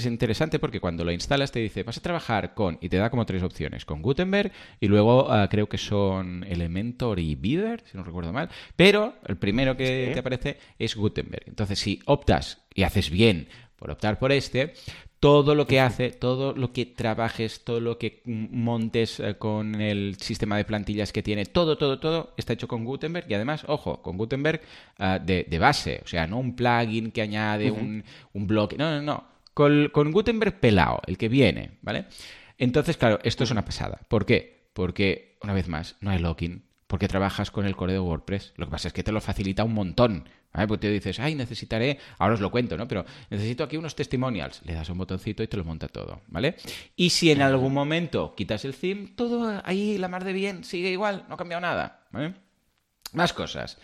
[0.07, 3.27] interesante porque cuando lo instalas te dice, vas a trabajar con, y te da como
[3.27, 8.05] tres opciones, con Gutenberg y luego ah, creo que son Elementor y Beaver, si no
[8.05, 11.45] recuerdo mal, pero el primero que te aparece es Gutenberg.
[11.47, 14.75] Entonces, si optas y haces bien por optar por este,
[15.21, 20.17] todo lo que hace, todo lo que trabajes, todo lo que montes eh, con el
[20.21, 24.01] sistema de plantillas que tiene, todo, todo, todo está hecho con Gutenberg y además, ojo,
[24.03, 24.61] con Gutenberg
[24.99, 29.03] ah, de, base, o sea, no un plugin que añade un, un bloque, no, no,
[29.03, 32.05] no, con, con Gutenberg pelado, el que viene, ¿vale?
[32.59, 34.01] Entonces, claro, esto es una pasada.
[34.09, 34.69] ¿Por qué?
[34.73, 38.55] Porque, una vez más, no hay login, porque trabajas con el core WordPress.
[38.57, 40.29] Lo que pasa es que te lo facilita un montón.
[40.51, 42.89] Porque te dices, ay, necesitaré, ahora os lo cuento, ¿no?
[42.89, 44.63] Pero necesito aquí unos testimonials.
[44.65, 46.57] Le das un botoncito y te lo monta todo, ¿vale?
[46.97, 50.91] Y si en algún momento quitas el theme, todo ahí, la mar de bien, sigue
[50.91, 52.09] igual, no ha cambiado nada.
[53.13, 53.79] Más cosas.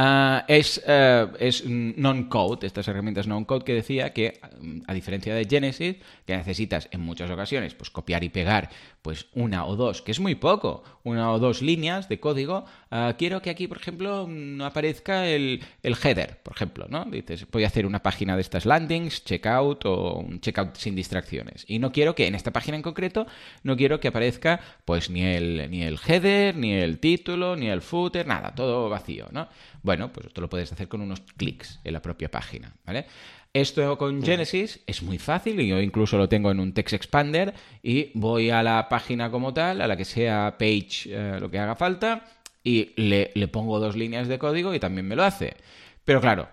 [0.00, 4.38] Ah, es, eh, es non-code, estas herramientas non-code que decía que,
[4.86, 8.70] a diferencia de Genesis, que necesitas en muchas ocasiones pues, copiar y pegar
[9.08, 13.14] pues una o dos, que es muy poco, una o dos líneas de código, ah,
[13.16, 17.06] quiero que aquí, por ejemplo, no aparezca el, el, header, por ejemplo, ¿no?
[17.06, 21.64] Dices, voy a hacer una página de estas landings, checkout o un checkout sin distracciones.
[21.66, 23.26] Y no quiero que en esta página en concreto,
[23.62, 27.80] no quiero que aparezca pues ni el, ni el header, ni el título, ni el
[27.80, 29.48] footer, nada, todo vacío, ¿no?
[29.82, 33.06] Bueno, pues esto lo puedes hacer con unos clics en la propia página, ¿vale?
[33.52, 37.54] Esto con Genesis es muy fácil y yo incluso lo tengo en un text expander
[37.82, 41.58] y voy a la página como tal, a la que sea page eh, lo que
[41.58, 42.24] haga falta
[42.62, 45.56] y le, le pongo dos líneas de código y también me lo hace.
[46.04, 46.48] Pero claro,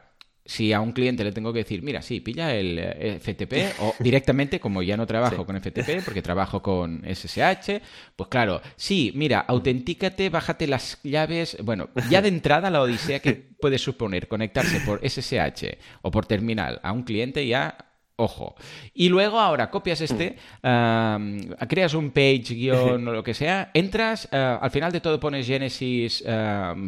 [0.45, 3.95] si a un cliente le tengo que decir, mira, sí, pilla el eh, FTP, o
[3.99, 7.81] directamente, como ya no trabajo con FTP, porque trabajo con SSH,
[8.15, 11.57] pues claro, sí, mira, autentícate, bájate las llaves.
[11.63, 16.79] Bueno, ya de entrada la odisea que puede suponer conectarse por SSH o por terminal
[16.83, 17.84] a un cliente ya
[18.18, 18.55] Ojo.
[18.93, 24.38] Y luego ahora copias este, creas un page guion o lo que sea, entras, eh,
[24.61, 26.24] al final de todo pones genesis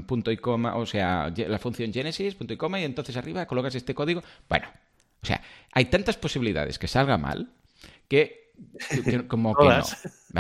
[0.06, 3.76] punto y coma, o sea, la función genesis punto y coma y entonces arriba colocas
[3.76, 4.24] este código.
[4.48, 4.68] Bueno,
[5.22, 5.42] o sea,
[5.74, 7.50] hay tantas posibilidades que salga mal
[8.08, 8.47] que
[9.28, 9.84] como que no.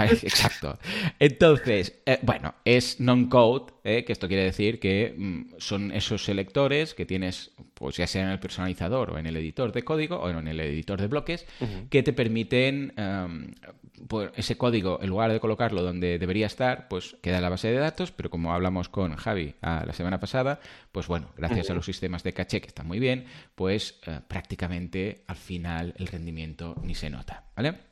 [0.05, 0.77] Exacto.
[1.19, 6.93] Entonces, eh, bueno, es non-code, eh, que esto quiere decir que mm, son esos selectores
[6.93, 10.29] que tienes, pues ya sea en el personalizador o en el editor de código o
[10.29, 11.45] en el editor de bloques,
[11.89, 13.53] que te permiten em,
[14.07, 17.69] pues, ese código, en lugar de colocarlo donde debería estar, pues queda en la base
[17.69, 20.59] de datos, pero como hablamos con Javi ah, la semana pasada,
[20.91, 25.23] pues bueno, gracias a los sistemas de caché que están muy bien, pues eh, prácticamente
[25.27, 27.86] al final el rendimiento ni se nota, ¿vale?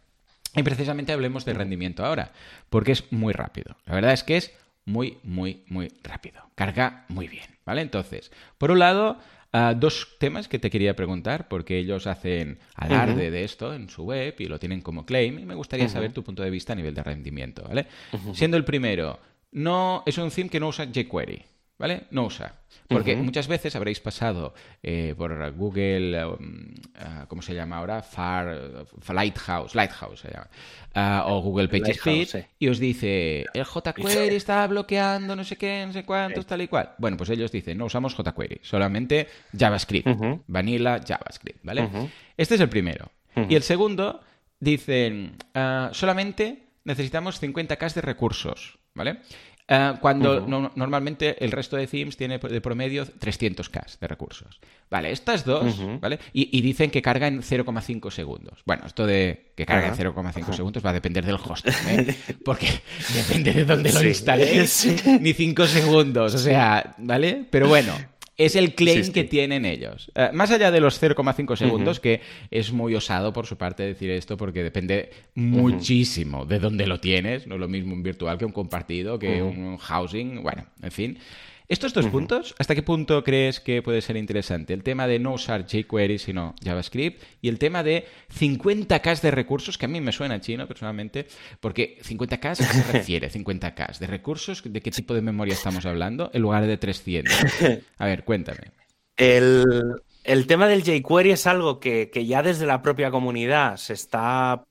[0.55, 2.31] Y precisamente hablemos de rendimiento ahora,
[2.69, 3.75] porque es muy rápido.
[3.85, 4.53] La verdad es que es
[4.85, 6.41] muy, muy, muy rápido.
[6.55, 7.81] Carga muy bien, ¿vale?
[7.81, 9.17] Entonces, por un lado,
[9.51, 14.03] ah, dos temas que te quería preguntar, porque ellos hacen alarde de esto en su
[14.03, 16.75] web y lo tienen como claim, y me gustaría saber tu punto de vista a
[16.75, 17.87] nivel de rendimiento, ¿vale?
[18.33, 19.19] Siendo el primero,
[19.51, 21.43] no es un theme que no usa jQuery.
[21.77, 22.03] ¿Vale?
[22.11, 22.53] No usa.
[22.87, 24.53] Porque muchas veces habréis pasado
[24.83, 28.01] eh, por Google, um, ah, ¿cómo se llama ahora?
[28.01, 30.47] Far, Lighthouse, Lighthouse se llama.
[30.93, 35.93] Ah, o Google PageSpeed y os dice, el jQuery está bloqueando no sé qué, no
[35.93, 36.93] sé cuántos, tal y cual.
[36.97, 40.07] Bueno, pues ellos dicen, no usamos jQuery, solamente JavaScript,
[40.47, 41.89] vanilla JavaScript, ¿vale?
[42.37, 43.11] Este es el primero.
[43.49, 44.21] Y el segundo,
[44.59, 49.19] dicen, ah, solamente necesitamos 50k de recursos, ¿vale?
[49.67, 50.41] Eh, cuando
[50.75, 54.59] normalmente el resto de themes tiene de promedio 300k de recursos.
[54.91, 56.19] Vale, estas dos, ¿vale?
[56.33, 58.61] Y, dicen que carga en 0,5 segundos.
[58.65, 62.15] Bueno, esto de que carga en 0,5 segundos va a depender del host, ¿eh?
[62.45, 62.67] Porque
[63.15, 64.87] depende de dónde lo instales,
[65.19, 67.45] ni 5 segundos, o sea, ¿vale?
[67.49, 67.93] Pero bueno,
[68.37, 70.11] es el claim que tienen ellos.
[70.15, 72.21] Eh, más allá de los 0,5 segundos, que
[72.51, 77.47] es muy osado por su parte decir esto porque depende muchísimo de dónde lo tienes.
[77.47, 80.41] No es lo mismo un virtual que un compartido, que un housing.
[80.43, 81.19] Bueno, en fin.
[81.67, 84.73] Estos dos puntos, ¿hasta qué punto crees que puede ser interesante?
[84.73, 88.05] El tema de no usar jQuery sino JavaScript y el tema de
[88.39, 91.27] 50K de recursos, que a mí me suena chino personalmente,
[91.59, 93.97] porque 50K, ¿a qué se refiere 50K?
[93.97, 94.61] ¿De recursos?
[94.63, 96.29] ¿De qué tipo de memoria estamos hablando?
[96.33, 97.33] En lugar de 300.
[97.97, 98.71] A ver, cuéntame.
[99.17, 104.65] El, tema del jQuery es algo que, ya desde la propia comunidad se está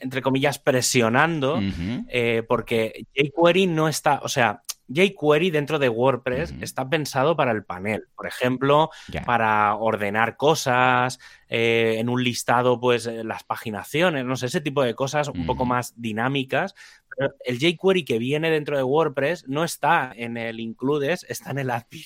[0.00, 1.62] entre comillas, presionando,
[2.08, 7.64] eh, porque jQuery no está, o sea, jQuery dentro de WordPress está pensado para el
[7.64, 8.90] panel, por ejemplo,
[9.24, 11.18] para ordenar cosas,
[11.48, 15.46] eh, en un listado, pues eh, las paginaciones, no sé, ese tipo de cosas un
[15.46, 16.74] poco más dinámicas.
[17.16, 21.58] Pero el jQuery que viene dentro de WordPress no está en el includes, está en
[21.58, 22.04] el admin.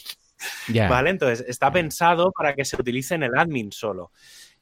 [0.88, 1.10] ¿Vale?
[1.10, 4.12] Entonces, está pensado para que se utilice en el admin solo.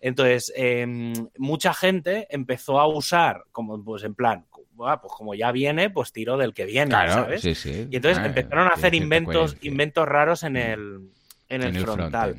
[0.01, 4.47] Entonces, em, mucha gente empezó a usar, como pues en plan,
[4.77, 7.45] pues como ya viene, pues tiro del que viene, ¿sabes?
[7.45, 10.57] Y entonces ah, empezaron a hacer inventos, inventos raros en mm.
[10.57, 11.11] el,
[11.49, 12.37] en el, frontal.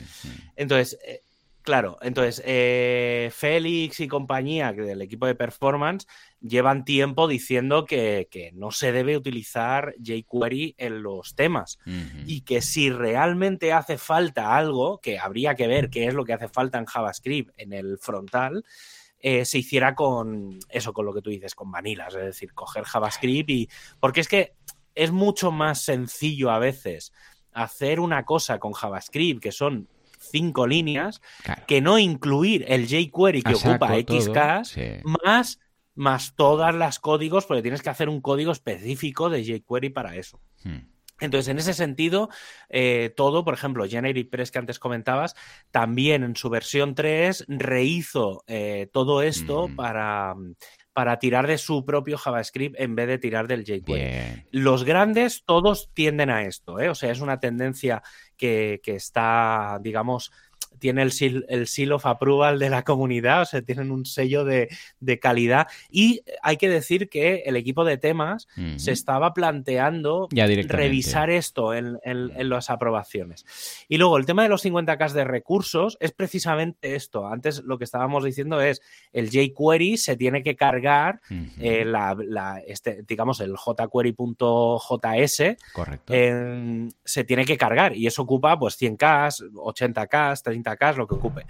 [0.55, 1.21] Entonces, eh,
[1.61, 6.07] claro, entonces eh, Félix y compañía del equipo de performance
[6.39, 11.79] llevan tiempo diciendo que, no se debe utilizar jQuery en los temas
[12.25, 16.33] y que si realmente hace falta algo, que habría que ver qué es lo que
[16.33, 18.63] hace falta en JavaScript en el frontal,
[19.19, 22.83] eh, se hiciera con eso, con lo que tú dices, con vanilas, es decir, coger
[22.83, 23.69] JavaScript y...
[23.99, 24.53] Porque es que
[24.95, 27.13] es mucho más sencillo a veces
[27.51, 29.87] hacer una cosa con JavaScript, que son
[30.19, 31.21] cinco líneas,
[31.67, 35.59] que no incluir el jQuery que ocupa XK, más,
[35.95, 40.39] más todas las códigos, porque tienes que hacer un código específico de jQuery para eso.
[40.63, 40.96] Hmm.
[41.19, 42.29] Entonces, en ese sentido,
[42.69, 45.35] eh, todo, por ejemplo, Generic Press que antes comentabas,
[45.71, 50.35] también en su versión 3 rehizo eh, todo esto para,
[50.93, 54.45] para tirar de su propio JavaScript en vez de tirar del jQuery.
[54.51, 56.89] Los grandes todos tienden a esto, ¿eh?
[56.89, 58.01] o sea, es una tendencia
[58.35, 60.31] que, que está, digamos,
[60.79, 64.45] tiene el seal, el seal of approval de la comunidad, o sea, tienen un sello
[64.45, 64.69] de,
[65.21, 65.67] calidad.
[65.89, 68.47] Y hay que decir que el equipo de temas
[68.77, 70.27] se estaba planteando
[70.67, 71.99] revisar esto en,
[72.49, 73.45] las aprobaciones.
[73.87, 77.27] Y luego el tema de los 50K de recursos es precisamente esto.
[77.27, 78.81] Antes lo que estábamos diciendo es
[79.13, 81.21] el jQuery se tiene que cargar
[81.59, 84.17] eh, la, este, digamos, el jQuery.js.
[85.73, 86.13] Correcto.
[87.03, 91.45] se tiene que cargar y eso ocupa pues 100K, 80K, 30 k lo que ocupe.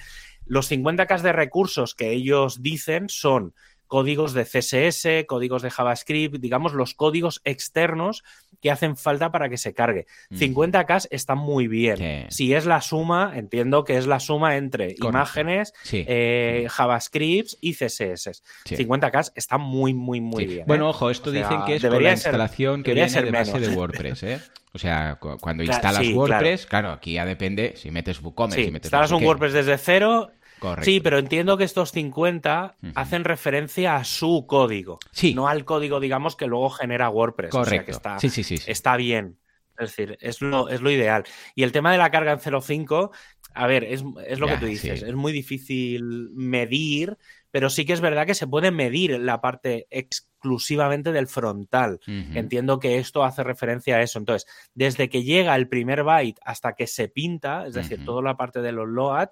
[0.45, 3.53] Los 50K de recursos que ellos dicen son
[3.87, 8.23] códigos de CSS, códigos de JavaScript, digamos los códigos externos
[8.61, 10.07] que hacen falta para que se cargue.
[10.31, 12.27] 50K está muy bien.
[12.29, 18.41] Si es la suma, entiendo que es la suma entre imágenes, eh, JavaScript y CSS.
[18.65, 20.65] 50K está muy, muy, muy bien.
[20.67, 20.89] Bueno, ¿eh?
[20.89, 24.23] ojo, esto dicen que es por la instalación que viene de base de WordPress.
[24.23, 24.39] ¿eh?
[24.73, 26.91] O sea, cuando instalas WordPress, claro.
[26.91, 28.65] aquí ya depende si metes WooCommerce.
[28.65, 30.31] si metes instalas un WordPress desde cero.
[30.59, 30.85] Correcto.
[30.85, 35.33] Sí, pero entiendo que estos 50 hacen referencia a su código, sí.
[35.33, 37.51] no al código, digamos, que luego genera WordPress.
[37.51, 37.69] Correcto.
[37.69, 39.37] O sea, que está, sí, sí, sí, está bien.
[39.77, 41.23] Es decir, es lo, es lo ideal.
[41.53, 43.11] Y el tema de la carga en 0.5,
[43.53, 47.17] a ver, es, lo que tú dices, es muy difícil medir
[47.51, 51.99] pero sí que es verdad que se puede medir la parte exclusivamente del frontal.
[52.05, 54.19] Entiendo que esto hace referencia a eso.
[54.19, 58.37] Entonces, desde que llega el primer byte hasta que se pinta, es decir, toda la
[58.37, 59.29] parte de los load,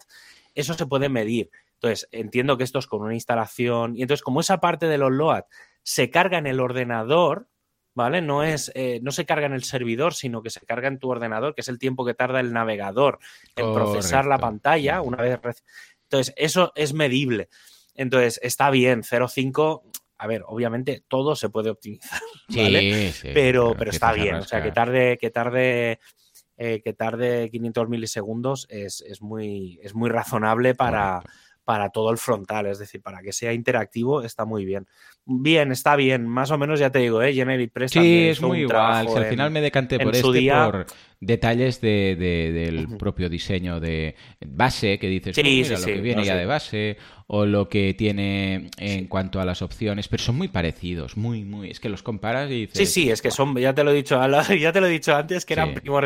[0.56, 1.52] eso se puede medir.
[1.76, 3.96] Entonces, entiendo que esto es con una instalación.
[3.96, 5.44] Y entonces, como esa parte de los load
[5.84, 7.48] se carga en el ordenador,
[7.94, 8.22] ¿vale?
[8.22, 11.10] No es, eh, no se carga en el servidor, sino que se carga en tu
[11.10, 13.20] ordenador, que es el tiempo que tarda el navegador
[13.56, 15.40] en procesar la pantalla una vez.
[16.04, 17.50] Entonces, eso es medible.
[17.94, 19.84] Entonces, está bien, 0.5
[20.18, 23.14] a ver, obviamente todo se puede optimizar, ¿vale?
[23.34, 24.36] pero, pero está bien.
[24.36, 26.00] O sea, que tarde, que tarde,
[26.58, 31.22] eh, que tarde 500 milisegundos es, es, muy, es muy razonable para,
[31.64, 32.68] para todo el frontal.
[32.68, 34.88] Es decir, para que sea interactivo está muy bien.
[35.28, 36.28] Bien, está bien.
[36.28, 37.34] Más o menos ya te digo, ¿eh?
[37.34, 39.10] Generic Press Sí, es muy igual.
[39.10, 40.86] Si al final me decanté por este, por
[41.20, 44.16] detalles de, del propio diseño de
[44.46, 46.98] base, que dices, sí, lo que viene ya de base,
[47.28, 51.72] o lo que tiene en cuanto a las opciones, pero son muy parecidos, muy, muy.
[51.72, 52.78] Es que los comparas y dices.
[52.78, 54.20] Sí, sí, es que son, ya te lo he dicho,
[54.60, 56.04] ya te lo he dicho antes, que eran primos,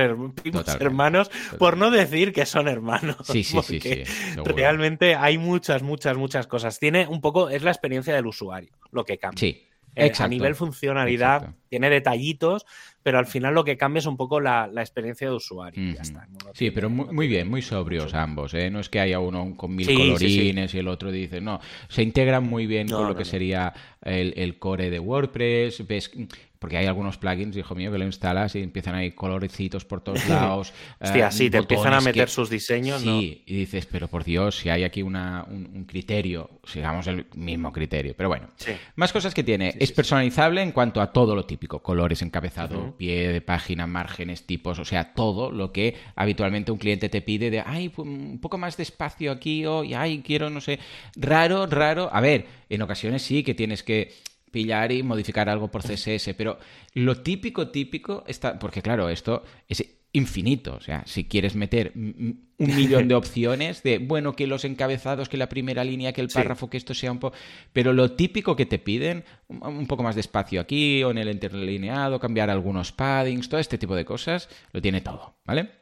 [0.79, 3.17] hermanos, por no decir que son hermanos.
[3.23, 4.03] Sí, sí, sí, sí.
[4.45, 6.79] Realmente hay muchas, muchas, muchas cosas.
[6.79, 9.39] Tiene un poco, es la experiencia del usuario, lo que cambia.
[9.39, 9.65] Sí.
[9.95, 12.65] Eh, a nivel funcionalidad, tiene detallitos,
[13.03, 15.95] pero al final lo que cambia es un poco la, experiencia de usuario.
[15.95, 18.53] ya está, sí, pero muy, bien, muy sobrios ambos.
[18.53, 18.69] ¿eh?
[18.69, 21.59] No es que haya uno con mil colorines y el otro dice, no,
[21.89, 25.85] se integran muy bien con lo que sería el, el, core de WordPress.
[25.87, 26.11] Ves
[26.59, 30.25] porque hay algunos plugins, hijo mío, que lo instalas y empiezan ahí colorecitos por todos
[30.27, 30.73] lados.
[30.99, 33.01] Hostia, sí, te empiezan a meter sus diseños.
[33.01, 37.71] Sí, y dices, pero por Dios, si hay aquí una, un, criterio, sigamos el mismo
[37.71, 38.13] criterio.
[38.15, 38.49] Pero bueno,
[38.95, 39.73] más cosas que tiene.
[39.79, 44.79] es personalizable en cuanto a todo lo típico: colores, encabezado, pie de página, márgenes, tipos,
[44.79, 48.75] o sea, todo lo que habitualmente un cliente te pide de, ay, un poco más
[48.75, 50.79] de espacio aquí, o, y, ay, quiero, no sé,
[51.15, 52.09] raro, raro.
[52.11, 54.11] A ver, en ocasiones sí que tienes que
[54.51, 56.59] pillar y modificar algo por CSS, pero
[56.93, 62.49] lo típico, típico está, porque claro, esto es infinito, o sea, si quieres meter un
[62.57, 66.69] millón de opciones de, bueno, que los encabezados, que la primera línea, que el párrafo,
[66.69, 67.37] que esto sea un poco,
[67.73, 71.29] pero lo típico que te piden, un poco más de espacio aquí o en el
[71.29, 75.78] interlineado, cambiar algunos paddings, todo este tipo de cosas, lo tiene todo, ¿vale?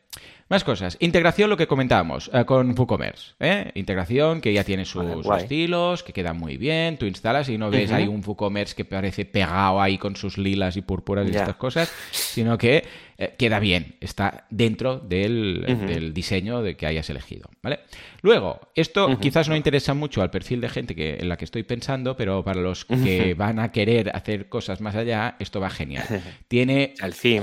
[0.50, 0.98] Más cosas.
[1.02, 3.34] Integración, lo que comentábamos eh, con WooCommerce.
[3.40, 3.72] ¿eh?
[3.76, 6.98] Integración que ya tiene sus, estilos, que queda muy bien.
[6.98, 10.78] Tú instalas y no ves ahí un WooCommerce que parece pegado ahí con sus lilas
[10.78, 12.86] y púrpuras y estas cosas, sino que
[13.18, 13.96] eh, queda bien.
[14.00, 17.50] Está dentro del, diseño de que hayas elegido.
[17.62, 17.80] ¿vale?
[18.22, 21.64] Luego, esto quizás no interesa mucho al perfil de gente que, en la que estoy
[21.64, 26.06] pensando, pero para los que van a querer hacer cosas más allá, esto va genial.
[26.48, 26.94] Tiene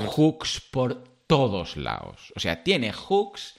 [0.07, 2.33] hooks por todos lados.
[2.37, 3.57] O sea, tiene hooks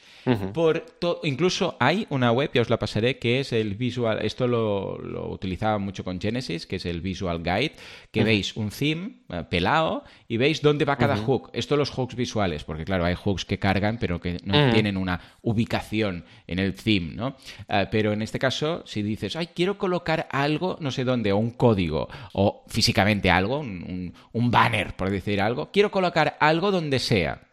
[0.53, 1.20] por todo.
[1.24, 4.20] Incluso hay una web, ya os la pasaré, que es el Visual.
[4.24, 7.74] Esto lo, utilizaba mucho con Genesis, que es el Visual Guide,
[8.11, 11.51] que veis un theme eh, pelado y veis dónde va cada hook.
[11.53, 15.20] Esto los hooks visuales, porque claro, hay hooks que cargan, pero que no tienen una
[15.41, 17.36] ubicación en el theme, ¿no?
[17.70, 21.38] Eh, pero en este caso, si dices, ay, quiero colocar algo, no sé dónde, o
[21.38, 27.45] un código, o físicamente algo, un banner, por decir algo, quiero colocar algo donde sea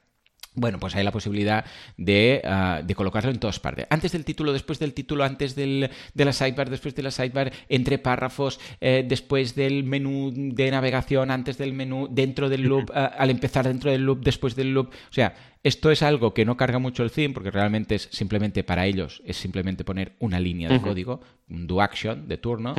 [0.54, 1.64] bueno, pues hay la posibilidad
[1.96, 3.86] de, ah, de, colocarlo en todas partes.
[3.88, 7.52] Antes del título, después del título, antes del, de la sidebar, después de la sidebar,
[7.68, 13.12] entre párrafos, eh, después del menú de navegación, antes del menú, dentro del loop, ah,
[13.18, 14.88] al empezar dentro del loop, después del loop.
[14.88, 18.64] O sea, esto es algo que no carga mucho el theme porque realmente es simplemente
[18.64, 22.74] para ellos, es simplemente poner una línea de código, un do action de turno,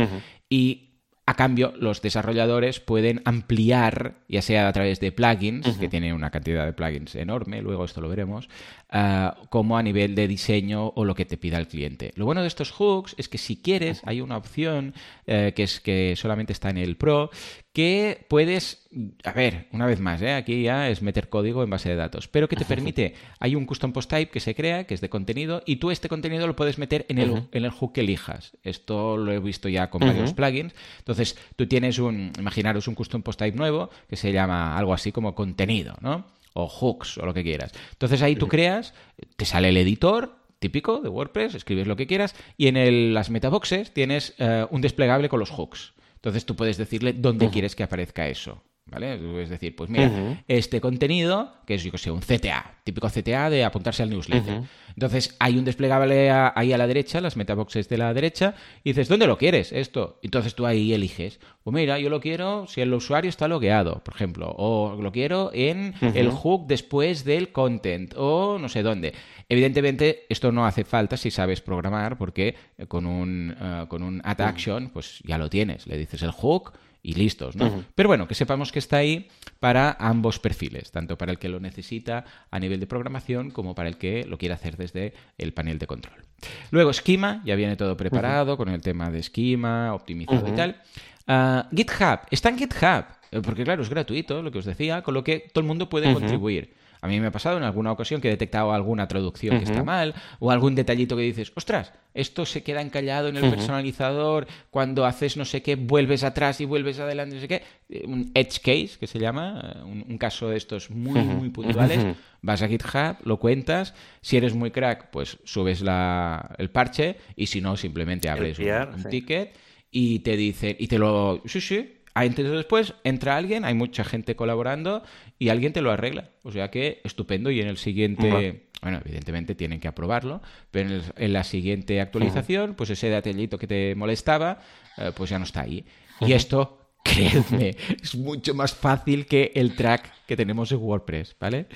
[0.50, 0.93] y
[1.26, 6.32] a cambio, los desarrolladores pueden ampliar, ya sea a través de plugins, que tienen una
[6.32, 8.50] cantidad de plugins enorme, luego esto lo veremos,
[8.94, 12.14] ah, como a nivel de diseño o lo que te pida el cliente.
[12.16, 14.94] Lo bueno de estos hooks es que si quieres, hay una opción
[15.28, 17.30] eh, que es que solamente está en el Pro,
[17.74, 18.88] que puedes,
[19.24, 20.34] a ver, una vez más, ¿eh?
[20.34, 23.66] aquí ya es meter código en base de datos, pero que te permite, hay un
[23.66, 26.56] custom post type que se crea, que es de contenido, y tú este contenido lo
[26.56, 28.56] puedes meter en el, en el hook que elijas.
[28.62, 30.76] Esto lo he visto ya con varios plugins.
[31.00, 35.12] Entonces, tú tienes un, imaginaros un custom post type nuevo que se llama algo así
[35.12, 36.26] como contenido, ¿no?
[36.54, 37.72] O hooks o lo que quieras.
[37.92, 38.94] Entonces ahí tú creas,
[39.36, 43.30] te sale el editor, típico de WordPress, escribes lo que quieras y en el, las
[43.30, 45.94] metaboxes tienes eh, un desplegable con los hooks.
[46.16, 48.64] Entonces tú puedes decirle dónde quieres que aparezca eso.
[48.86, 49.42] ¿Vale?
[49.42, 53.50] Es decir, pues mira, este contenido, que es yo que sé, un CTA, típico CTA
[53.50, 54.62] de apuntarse al newsletter.
[54.90, 58.54] Entonces hay un desplegable ahí a la derecha, las metaboxes de la derecha,
[58.84, 60.20] y dices, ¿dónde lo quieres esto?
[60.22, 64.14] Entonces tú ahí eliges, pues mira, yo lo quiero si el usuario está logueado, por
[64.14, 69.14] ejemplo, o lo quiero en el hook después del content, o no sé dónde.
[69.50, 72.56] Evidentemente, esto no hace falta si sabes programar, porque
[72.88, 75.88] con un, uh, con un add action, pues ya lo tienes.
[75.88, 76.74] Le dices el hook
[77.06, 77.84] y listos, ¿no?
[77.96, 79.28] Pero bueno, que sepamos que está ahí
[79.60, 83.90] para ambos perfiles, tanto para el que lo necesita a nivel de programación como para
[83.90, 86.24] el que lo quiere hacer desde el panel de control.
[86.72, 90.82] Luego, esquema, ya viene todo preparado con el tema de esquema, optimizado y tal.
[91.28, 95.14] Ah, GitHub, está en GitHub, eh, porque claro, es gratuito, lo que os decía, con
[95.14, 96.74] lo que todo el mundo puede contribuir.
[97.04, 99.84] A mí me ha pasado en alguna ocasión que he detectado alguna traducción que está
[99.84, 105.06] mal o algún detallito que dices, ostras, esto se queda encallado en el personalizador, cuando
[105.06, 107.62] haces no sé qué, vuelves atrás y vuelves adelante, no sé qué.
[107.90, 112.16] Eh, un edge case, que se llama, eh, un, caso de estos muy, muy puntuales.
[112.42, 113.94] Vas a GitHub, lo cuentas.
[114.22, 119.04] Si eres muy crack, pues subes la, el parche y si no, simplemente abres un,
[119.10, 119.58] ticket
[119.92, 121.42] y te dice, y te lo...
[121.44, 125.04] Sí, sí, entonces después entra alguien, hay mucha gente colaborando
[125.40, 126.30] y alguien te lo arregla.
[126.44, 128.70] O sea que estupendo y en el siguiente...
[128.82, 133.96] Bueno, evidentemente tienen que aprobarlo, pero en, la siguiente actualización, pues ese detallito que te
[133.96, 134.60] molestaba,
[134.98, 135.86] eh, pues ya no está ahí.
[136.20, 141.68] Y esto, créeme, es mucho más fácil que el track que tenemos en WordPress, ¿vale?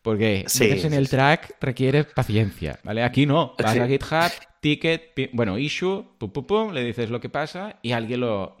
[0.00, 3.02] Porque sí, en el track requiere paciencia, ¿vale?
[3.02, 4.32] Aquí no, vas a GitHub,
[4.64, 8.56] ticket, bueno, issue, pum, pum, pum, le dices lo que pasa y alguien lo,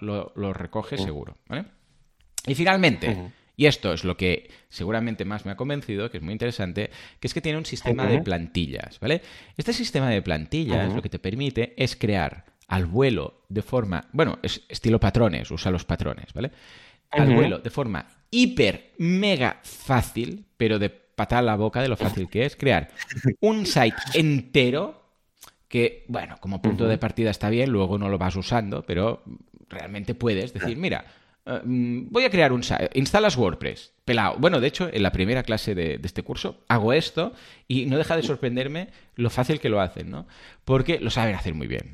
[0.52, 1.64] recoge seguro, ¿vale?
[2.46, 6.32] Y finalmente, y esto es lo que seguramente más me ha convencido, que es muy
[6.32, 9.22] interesante, que es que tiene un sistema de plantillas, ¿vale?
[9.56, 14.38] Este sistema de plantillas lo que te permite es crear al vuelo de forma, bueno,
[14.42, 16.50] es estilo patrones, usa los patrones, ¿vale?
[17.12, 21.96] Al vuelo de forma hiper, mega fácil, pero de patada a la boca de lo
[21.96, 22.90] fácil que es crear
[23.40, 25.03] un site entero
[25.74, 29.24] que, bueno, como punto de partida está bien, luego no lo vas usando, pero
[29.68, 31.04] realmente puedes decir, mira,
[31.44, 34.36] eh, mm, voy a crear un site, instalas WordPress, pelado.
[34.38, 37.32] Bueno, de hecho, en la primera clase de, este curso hago esto
[37.66, 40.28] y no deja de sorprenderme lo fácil que lo hacen, ¿no?
[40.64, 41.90] Porque lo saben hacer muy bien,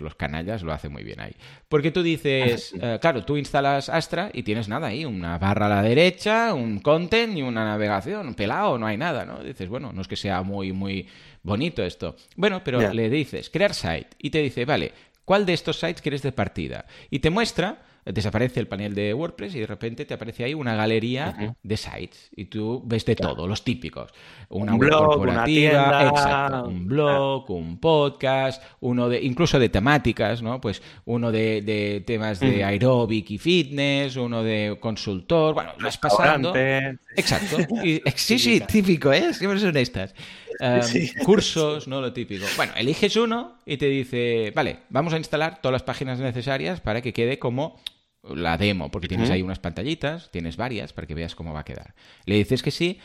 [0.00, 1.36] los, canallas lo hacen muy bien ahí.
[1.68, 5.68] Porque tú dices, eh, claro, tú instalas Astra y tienes nada ahí, una barra a
[5.68, 9.38] la derecha, un content y una navegación, pelado, no hay nada, ¿no?
[9.38, 11.06] Dices, bueno, no es que sea muy, muy
[11.42, 12.16] bonito esto.
[12.36, 14.92] Bueno, pero le dices, crear site, y te dice, vale,
[15.24, 16.86] ¿cuál de estos sites quieres de partida?
[17.10, 20.74] Y te muestra desaparece el panel de WordPress y de repente te aparece ahí una
[20.74, 24.10] galería de sites y tú ves de todo, los típicos.
[24.48, 30.42] Una un web blog, corporativa, exacto, un blog, un podcast, uno de incluso de temáticas,
[30.42, 30.60] ¿no?
[30.60, 36.54] Pues uno de, temas de aeróbic y fitness, uno de consultor, bueno, vas pasando.
[36.56, 37.58] Exacto.
[38.16, 39.32] sí, sí, típico, ¿eh?
[39.34, 40.14] Siempre son estas.
[41.24, 42.00] Cursos, ¿no?
[42.00, 42.44] Lo típico.
[42.56, 47.00] Bueno, eliges uno y te dice, vale, vamos a instalar todas las páginas necesarias para
[47.00, 47.80] que quede como
[48.22, 51.64] la demo, porque tienes ahí unas pantallitas, tienes varias para que veas cómo va a
[51.64, 51.94] quedar.
[52.26, 52.98] Le dices que sí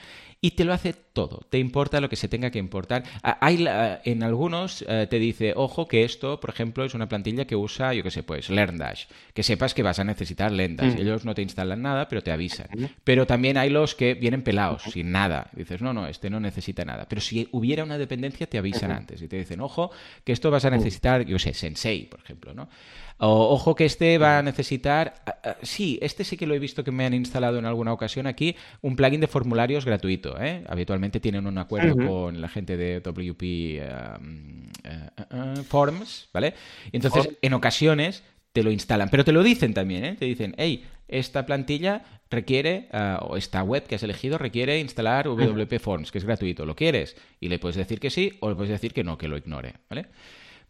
[0.45, 1.39] y te lo hace todo.
[1.49, 3.03] Te importa lo que se tenga que importar.
[3.24, 3.66] Hay,
[4.03, 7.95] en algunos eh, te dice, ojo, que esto, por ejemplo, es una plantilla que usa,
[7.95, 9.05] yo qué sé, pues LearnDash.
[9.34, 10.97] Que sepas que vas a necesitar LearnDash.
[10.97, 11.01] Mm.
[11.01, 12.68] Ellos no te instalan nada, pero te avisan.
[13.03, 15.49] Pero también hay los que vienen pelados, sin nada.
[15.53, 17.07] dices, no, no, este no necesita nada.
[17.09, 19.89] Pero si hubiera una dependencia, te avisan antes y te dicen, ojo,
[20.24, 22.70] que esto vas a necesitar, yo sé, Sensei, por ejemplo, ¿no?
[23.18, 25.13] O, ojo que este va a necesitar,
[25.61, 28.55] sí, este sí que lo he visto que me han instalado en alguna ocasión aquí,
[28.82, 30.63] un plugin de formularios gratuito ¿eh?
[30.68, 33.82] Habitualmente tienen un acuerdo con la gente de WP
[34.20, 36.53] um, uh, uh, Forms, ¿vale?
[36.91, 40.16] entonces, en ocasiones te lo instalan, pero te lo dicen también, ¿eh?
[40.18, 42.88] Te dicen, hey, esta plantilla requiere,
[43.20, 46.66] o esta web que has elegido requiere instalar WP Forms, que es gratuito.
[46.66, 47.18] ¿Lo quieres?
[47.39, 49.74] Y le puedes decir que sí o le puedes decir que no, que lo ignore,
[49.89, 50.07] ¿vale?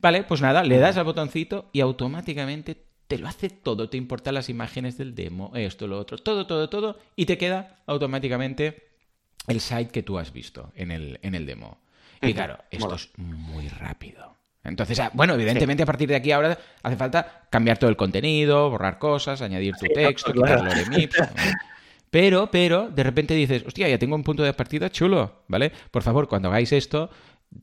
[0.06, 2.78] Vale, pues nada, le das al botoncito y automáticamente
[3.08, 6.70] te lo hace todo, te importan las imágenes del demo, esto, lo otro, todo, todo,
[6.70, 8.88] todo, y te queda automáticamente
[9.48, 11.80] el site que tú has visto en el, en el demo.
[12.22, 14.36] Y claro, esto es muy rápido.
[14.64, 18.70] Entonces, ah, bueno, evidentemente a partir de aquí ahora hace falta cambiar todo el contenido,
[18.70, 21.16] borrar cosas, añadir tu texto, quitar Loremip.
[22.12, 25.74] Pero, pero, de repente dices, hostia, ya tengo un punto de partida chulo, ¿vale?
[25.92, 27.10] Por favor, cuando hagáis esto,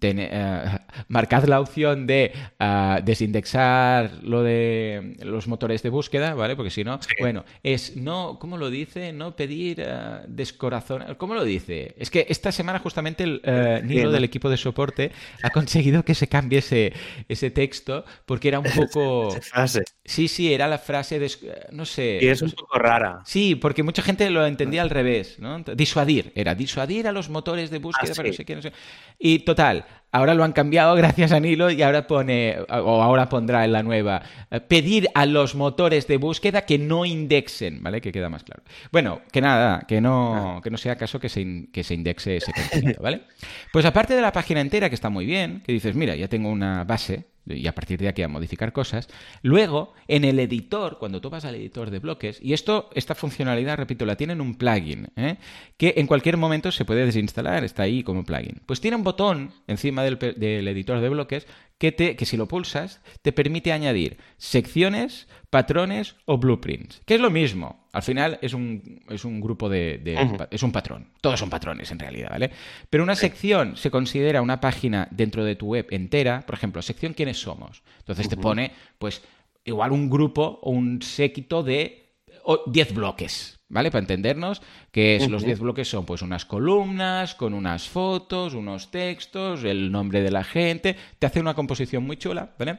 [0.00, 0.78] eh,
[1.08, 6.56] marcad la opción de ah, desindexar lo de los motores de búsqueda, ¿vale?
[6.56, 9.12] Porque si no, bueno, es no, ¿cómo lo dice?
[9.12, 11.04] No pedir uh, descorazón.
[11.18, 11.94] ¿Cómo lo dice?
[11.98, 15.12] Es que esta semana justamente el uh, Nilo del equipo de soporte
[15.42, 16.92] ha conseguido que se cambie ese,
[17.28, 19.30] ese texto porque era un poco...
[19.40, 19.84] frase.
[20.04, 21.30] Sí, sí, era la frase de...
[21.70, 22.18] No sé.
[22.20, 23.22] Y es un poco rara.
[23.24, 25.60] Sí, porque mucha gente lo entendía al revés, ¿no?
[25.60, 28.72] Disuadir, era disuadir a los motores de búsqueda, ah, no sé qué, no sé.
[29.18, 29.71] Y total,
[30.14, 33.82] Ahora lo han cambiado gracias a Nilo y ahora pone, o ahora pondrá en la
[33.82, 38.00] nueva, eh, pedir a los motores de búsqueda que no indexen, ¿vale?
[38.00, 38.62] Que queda más claro.
[38.92, 42.52] Bueno, que nada, que no, que no sea caso que se, que se indexe ese
[42.52, 43.22] contenido, ¿vale?
[43.72, 46.50] Pues aparte de la página entera, que está muy bien, que dices, mira, ya tengo
[46.50, 49.08] una base, y a partir de aquí a modificar cosas.
[49.42, 53.76] Luego, en el editor, cuando tú vas al editor de bloques, y esto, esta funcionalidad,
[53.76, 55.36] repito, la tiene en un plugin, ¿eh?
[55.76, 58.60] que en cualquier momento se puede desinstalar, está ahí como plugin.
[58.66, 61.46] Pues tiene un botón encima del, del editor de bloques
[61.82, 67.20] que, te, que si lo pulsas te permite añadir secciones, patrones o blueprints, que es
[67.20, 67.88] lo mismo.
[67.92, 70.00] Al final es un, es un grupo de...
[70.52, 71.08] Es un patrón.
[71.20, 72.52] Todos son patrones en realidad, ¿vale?
[72.88, 76.46] Pero una sección se considera una página dentro de tu web entera.
[76.46, 77.82] Por ejemplo, sección quiénes somos.
[77.98, 78.70] Entonces te pone,
[79.00, 79.20] pues,
[79.64, 82.01] igual un grupo o un séquito de
[82.66, 83.90] 10 bloques, ¿vale?
[83.90, 88.90] Para entendernos, que es, los 10 bloques son pues unas columnas con unas fotos, unos
[88.90, 92.78] textos, el nombre de la gente, te hace una composición muy chula, ¿vale?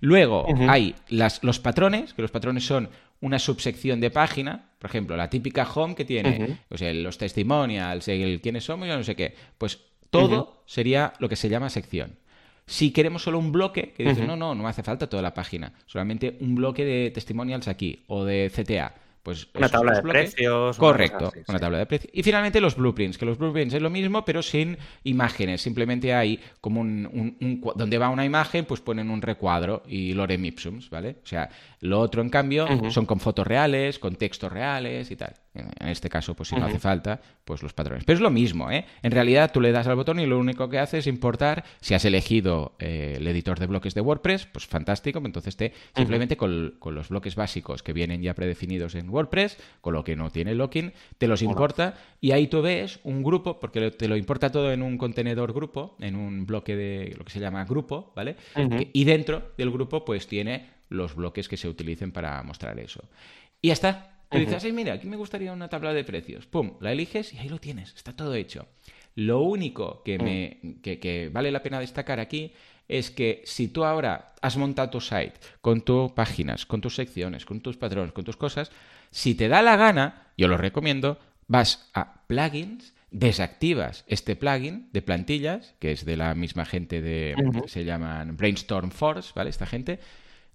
[0.00, 2.88] Luego hay las, los patrones, que los patrones son
[3.20, 8.64] una subsección de página, por ejemplo, la típica home que tiene los testimonials, el quiénes
[8.64, 12.18] somos y no sé qué, pues todo sería lo que se llama sección.
[12.66, 15.74] Si queremos solo un bloque, que dices, no, no, no hace falta toda la página,
[15.86, 20.76] solamente un bloque de testimonials aquí o de CTA pues una tabla de precios.
[20.76, 22.12] Correcto, una tabla de precios.
[22.14, 25.62] Y finalmente los blueprints, que los blueprints es lo mismo, pero sin imágenes.
[25.62, 30.90] Simplemente hay como un, donde va una imagen, pues ponen un recuadro y lorem ipsums,
[30.90, 31.16] ¿vale?
[31.24, 31.48] O sea,
[31.80, 35.34] lo otro, en cambio, son con fotos reales, con textos reales y tal.
[35.54, 38.04] En este caso, pues si no hace falta, pues los patrones.
[38.04, 38.84] Pero es lo mismo, ¿eh?
[39.02, 41.94] En realidad tú le das al botón y lo único que hace es importar, si
[41.94, 46.74] has elegido eh, el editor de bloques de WordPress, pues fantástico, entonces te simplemente con,
[46.84, 50.92] los bloques básicos que vienen ya predefinidos en WordPress, con lo que no tiene login,
[51.18, 54.82] te los importa y ahí tú ves un grupo, porque te lo importa todo en
[54.82, 58.36] un contenedor grupo, en un bloque de lo que se llama grupo, ¿vale?
[58.92, 63.04] y dentro del grupo pues tiene los bloques que se utilicen para mostrar eso.
[63.60, 66.46] Y ya está, y dices, mira, aquí me gustaría una tabla de precios.
[66.46, 68.66] Pum, la eliges y ahí lo tienes, está todo hecho.
[69.14, 70.80] Lo único que, me, mm.
[70.80, 72.52] que, vale la pena destacar aquí
[72.88, 77.46] es que si tú ahora has montado tu site con tus páginas, con tus secciones,
[77.46, 78.70] con tus patrones, con tus cosas,
[79.10, 85.00] si te da la gana, yo lo recomiendo, vas a plugins, desactivas este plugin de
[85.00, 89.50] plantillas, que es de la misma gente de, se llaman Brainstorm Force, ¿vale?
[89.50, 90.00] Esta gente,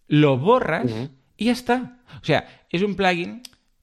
[0.08, 0.92] lo borras
[1.38, 2.00] y ya está.
[2.22, 3.42] O sea, es un plugin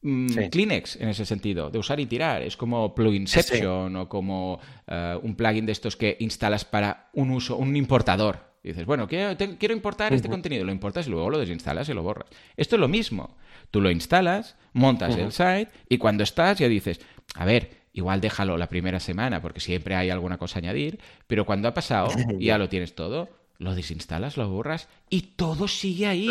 [0.09, 2.41] Mm, Kleenex en ese sentido, de usar y tirar.
[2.41, 7.57] Es como Pluginception o como eh, un plugin de estos que instalas para un uso,
[7.57, 8.39] un importador.
[8.63, 12.05] dices, bueno, quiero, quiero importar este contenido, lo importas y luego lo desinstalas y lo
[12.05, 12.29] borras.
[12.57, 13.37] Esto es lo mismo.
[13.73, 17.01] Tú lo instalas, montas el site y cuando estás ya dices,
[17.35, 21.45] a ver, igual déjalo la primera semana porque siempre hay alguna cosa a añadir, pero
[21.45, 23.29] cuando ha pasado y ya lo tienes todo,
[23.59, 26.29] lo desinstalas, lo borras y todo sigue ahí.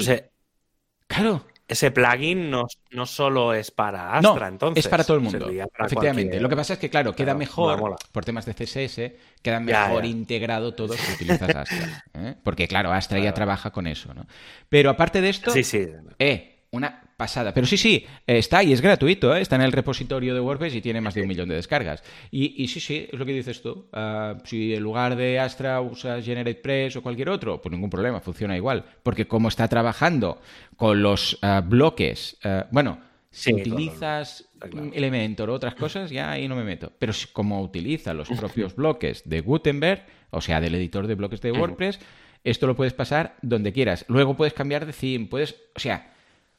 [1.08, 4.86] claro ese plugin no, no solo es para Astra, entonces.
[4.86, 5.50] Es para todo el mundo.
[5.80, 6.40] Efectivamente.
[6.40, 9.12] Lo que pasa es que, claro, queda mejor, por temas de CSS,
[9.42, 12.04] queda mejor integrado todo si utilizas Astra.
[12.14, 12.36] ¿eh?
[12.44, 14.28] Porque, claro, Astra ya trabaja con eso, ¿no?
[14.70, 15.88] Pero aparte de esto, sí, sí.
[16.20, 17.54] Eh, una pasada.
[17.54, 19.42] Pero sí, sí, está y es gratuito, ¿eh?
[19.42, 22.04] está en el repositorio de WordPress y tiene más de un millón de descargas.
[22.32, 23.88] Y, sí, sí, es lo que dices tú.
[23.94, 28.56] Ah, si en lugar de Astra usas GeneratePress o cualquier otro, pues ningún problema, funciona
[28.56, 28.84] igual.
[29.04, 30.42] Porque como está trabajando
[30.76, 33.00] con los ah, bloques, ah, bueno,
[33.32, 34.48] si utilizas
[34.94, 36.92] Elementor o otras cosas, ya ahí no me meto.
[36.98, 41.52] Pero como utiliza los propios bloques de Gutenberg, o sea, del editor de bloques de
[41.52, 42.00] WordPress,
[42.46, 44.06] esto lo puedes pasar donde quieras.
[44.08, 46.14] Luego puedes cambiar de theme, puedes, o sea,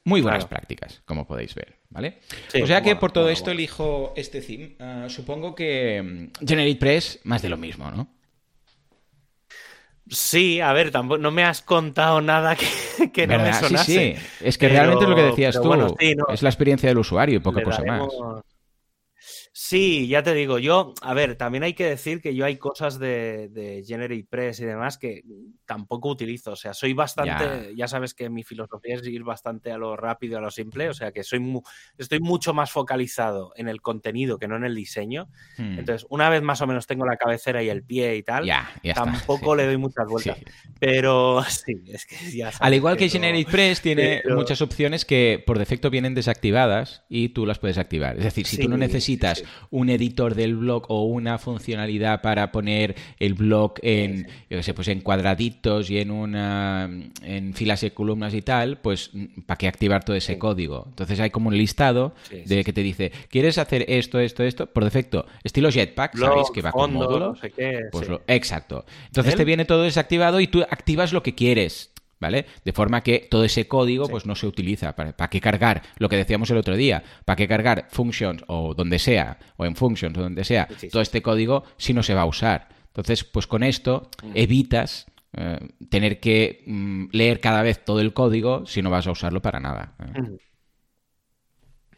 [0.07, 2.20] muy buenas prácticas, como podéis ver, ¿vale?
[2.62, 4.76] o sea que por todo esto elijo este theme.
[4.78, 8.07] Ah, supongo que mm, GeneratePress más de lo mismo, ¿no?
[10.09, 13.84] Sí, a ver, tampoco, no me has contado nada que, no me sonase.
[13.84, 14.26] Sí, sí.
[14.40, 15.96] Es que realmente es lo que decías tú.
[16.32, 18.04] Es la experiencia del usuario y poca cosa más.
[19.59, 22.98] Sí, ya te digo, yo, a ver, también hay que decir que yo hay cosas
[22.98, 25.22] de, de GeneratePress y demás que
[25.64, 26.52] tampoco utilizo.
[26.52, 27.88] O sea, soy bastante, ya.
[27.88, 30.90] sabes que mi filosofía es ir bastante a lo rápido, a lo simple.
[30.90, 31.40] O sea, que soy
[31.96, 35.30] estoy mucho más focalizado en el contenido que no en el diseño.
[35.57, 35.78] Hmm.
[35.78, 38.46] Entonces, una vez más o menos tengo la cabecera y el pie y tal,
[38.94, 40.36] tampoco le doy muchas vueltas.
[40.78, 45.88] Pero sí, es que ya Al igual que, GeneratePress tiene muchas opciones que por defecto
[45.88, 48.18] vienen desactivadas y tú las puedes activar.
[48.18, 52.94] Es decir, si tú no necesitas un editor del blog o una funcionalidad para poner
[53.18, 56.90] el blog en, yo sé, pues en cuadraditos y en una
[57.22, 59.11] en filas y columnas y tal, pues
[59.47, 60.84] ¿para qué activar todo ese código?
[60.88, 64.66] Entonces hay como un listado de que te dice, ¿quieres hacer esto, esto, esto?
[64.66, 66.51] Por defecto, estilo Jetpack, ¿sabéis?
[66.53, 67.38] Que va con módulos.
[67.92, 68.84] pues exacto.
[69.07, 71.92] Entonces te viene todo desactivado y tú activas lo que quieres.
[72.20, 72.46] ¿Vale?
[72.64, 74.94] De forma que todo ese código pues no se utiliza.
[74.94, 75.82] ¿Para, qué cargar?
[75.98, 79.76] Lo que decíamos el otro día, ¿para qué cargar functions o donde sea, o en
[79.76, 82.68] functions o donde sea, todo este código si no se va a usar?
[82.86, 84.32] Entonces, pues con esto mm.
[84.34, 85.58] evitas eh,
[85.90, 89.60] tener que mm, leer cada vez todo el código si no vas a usarlo para
[89.60, 89.94] nada.
[90.00, 90.22] ¿eh?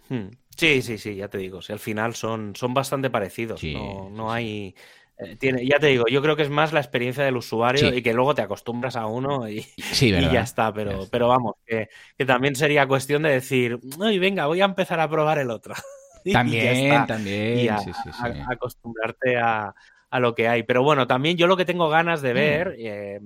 [0.08, 0.30] Mm.
[0.56, 1.62] Sí, sí, sí, ya te digo.
[1.62, 3.62] Si al final son, son bastante parecidos.
[3.62, 4.74] no, no hay.
[5.18, 8.02] Eh, tiene, ya te digo, yo creo que es más la experiencia del usuario y
[8.02, 9.66] que luego te acostumbras a uno y,
[10.00, 10.72] ya está.
[10.72, 11.88] Pero, pero vamos, que,
[12.24, 15.74] también sería cuestión de decir, ay, venga, voy a empezar a probar el otro.
[16.32, 17.58] También, también.
[17.58, 17.78] Y a,
[18.50, 19.72] acostumbrarte a,
[20.18, 20.62] lo que hay.
[20.62, 22.34] Pero bueno, también yo lo que tengo ganas de mm.
[22.34, 23.20] ver, eh,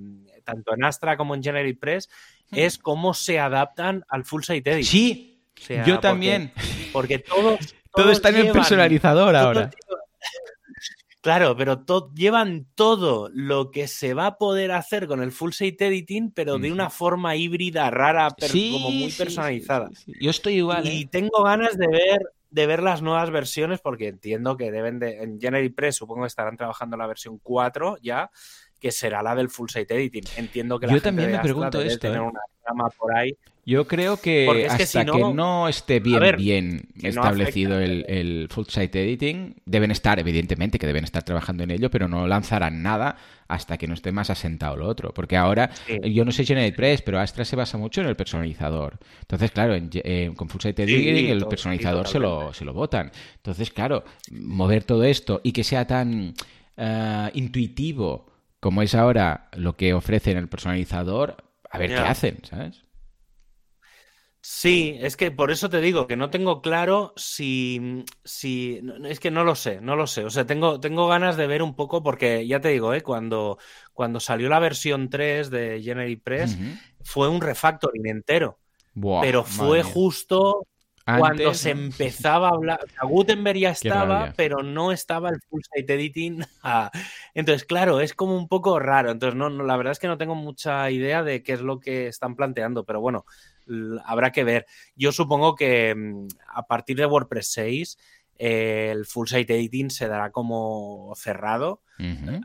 [0.44, 2.08] tanto en Astra como en GeneratePress,
[2.50, 2.58] mm.
[2.58, 4.84] es cómo se adaptan al full site edit.
[4.84, 5.42] Sí,
[5.84, 6.52] yo también.
[6.92, 9.70] Porque todos, todo está en el personalizador ahora.
[11.22, 15.86] Claro, pero llevan todo lo que se va a poder hacer con el full site
[15.86, 19.88] editing, pero de una forma híbrida, rara, como muy personalizada.
[20.20, 20.84] Yo estoy igual.
[20.86, 21.08] Y ¿eh?
[21.10, 25.74] tengo ganas de ver de ver las nuevas versiones porque entiendo que deben de en
[25.74, 28.30] Press supongo que estarán trabajando la versión 4 ya
[28.82, 30.24] que será la del full site editing.
[30.36, 32.20] Entiendo que la Yo también me pregunto esto, tener ¿eh?
[32.20, 38.48] una rama por ahí yo creo que hasta que, no, esté bien, bien establecido el,
[38.50, 42.82] full site editing, deben estar, evidentemente, que deben estar trabajando en ello, pero no lanzarán
[42.82, 43.16] nada
[43.46, 45.14] hasta que no esté más asentado lo otro.
[45.14, 45.70] Porque ahora,
[46.02, 48.98] yo no sé GeneratePress, pero Astra se basa mucho en el personalizador.
[49.20, 53.12] Entonces, claro, eh, con full site editing el personalizador se, lo, se lo botan.
[53.36, 54.02] Entonces, claro,
[54.32, 56.34] mover todo esto y que sea tan
[56.76, 58.31] eh, intuitivo
[58.62, 61.34] como es ahora lo que ofrecen el personalizador,
[61.68, 62.84] a ver qué hacen, ¿sabes?
[64.40, 69.32] Sí, es que por eso te digo que no tengo claro si, si es que
[69.32, 70.24] no lo sé, no lo sé.
[70.24, 73.02] O sea, tengo, tengo ganas de ver un poco, porque ya te digo, ¿eh?
[73.02, 73.58] cuando,
[73.92, 76.56] cuando salió la versión 3 de GeneratePress,
[77.02, 78.60] fue un refactoring entero.
[79.22, 80.68] pero fue justo
[81.04, 82.80] cuando se empezaba a hablar.
[83.02, 86.44] Gutenberg ya estaba, pero no estaba el full site editing.
[87.34, 89.10] Entonces, claro, es como un poco raro.
[89.10, 92.08] Entonces, no, la verdad es que no tengo mucha idea de qué es lo que
[92.08, 93.24] están planteando, pero bueno
[94.04, 94.66] habrá que ver.
[94.96, 97.98] Yo supongo que mm, a partir de WordPress 6
[98.38, 101.82] el full site editing se dará como cerrado.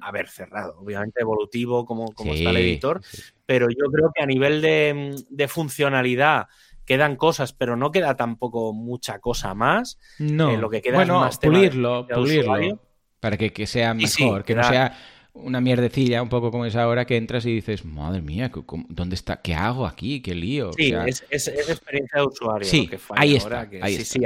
[0.02, 3.02] A ver, cerrado, obviamente evolutivo como, como está el editor,
[3.48, 6.48] pero yo creo que a nivel de, mm, funcionalidad
[6.88, 10.00] quedan cosas, pero no queda tampoco mucha cosa más.
[10.18, 12.82] No, eh, lo que queda bueno, es más pulirlo, pulirlo,
[13.20, 14.98] para que, sea mejor, que no sea
[15.34, 18.52] una mierdecilla un poco como es ahora que entras y dices, madre mía,
[18.90, 19.42] ¿dónde está?
[19.42, 20.22] ¿Qué hago aquí?
[20.22, 20.72] ¿Qué lío?
[20.74, 22.68] Sí, es, experiencia de usuario.
[22.68, 23.70] Sí, ahí está.
[23.88, 24.22] sí, sí,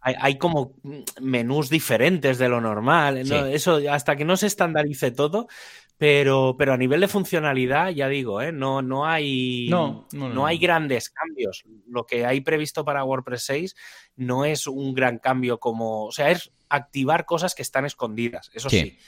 [0.00, 0.74] hay, como
[1.20, 3.18] menús diferentes de lo normal.
[3.18, 5.48] Eso hasta que no se estandarice todo.
[5.98, 8.52] Pero, pero a nivel de funcionalidad, ya digo, ¿eh?
[8.52, 11.64] no, no, hay, no, no, hay grandes cambios.
[11.88, 13.76] Lo que hay previsto para WordPress 6
[14.16, 16.04] no es un gran cambio como.
[16.04, 18.50] O sea, es activar cosas que están escondidas.
[18.52, 18.98] Eso sí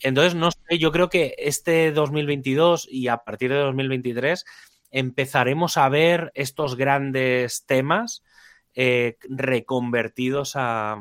[0.00, 4.44] entonces, no sé, yo creo que este 2022 y a partir de 2023
[4.90, 8.22] empezaremos a ver estos grandes temas
[8.74, 10.98] eh, reconvertidos a,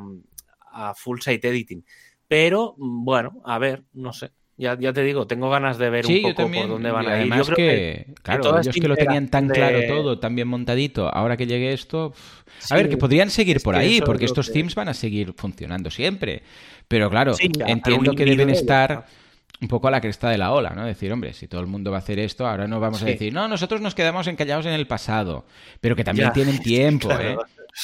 [0.95, 1.85] full site editing.
[2.27, 4.31] Pero, bueno, a ver, no sé.
[4.63, 7.33] Ya, ya te digo, tengo ganas de ver un poco por dónde van a ir.
[7.33, 11.45] Además que, claro, ellos que lo tenían tan claro todo, tan bien montadito, ahora que
[11.45, 12.13] llegue esto...
[12.69, 16.43] a ver, que podrían seguir por ahí, porque estos themes van a seguir funcionando siempre.
[16.87, 19.05] Pero claro, entiendo que deben estar
[19.59, 20.85] un poco a la cresta de la ola, ¿no?
[20.85, 23.33] Decir, hombre, si todo el mundo va a hacer esto, ahora no vamos a decir,
[23.33, 25.45] no, nosotros nos quedamos encallados en el pasado,
[25.81, 27.35] pero que también tienen tiempo, ¿eh?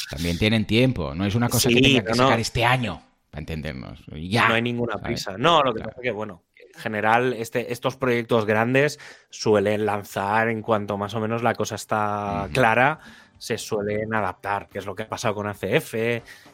[0.09, 3.99] También tienen tiempo, no es una cosa que tengan que sacar este año, para entendernos.
[4.13, 4.47] Ya.
[4.47, 5.37] No hay ninguna prisa.
[5.37, 6.48] No, lo que pasa es que, bueno, en
[6.79, 8.99] general, este, estos proyectos grandes
[9.29, 12.99] suelen lanzar en cuanto más o menos la cosa está clara
[13.39, 15.95] se suelen adaptar, que es lo que ha pasado con ACF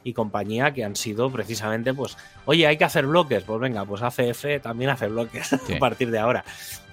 [0.04, 2.16] y compañía, que han sido precisamente, pues,
[2.46, 6.20] oye, hay que hacer bloques, pues venga, pues ACF también hace bloques a partir de
[6.20, 6.46] ahora.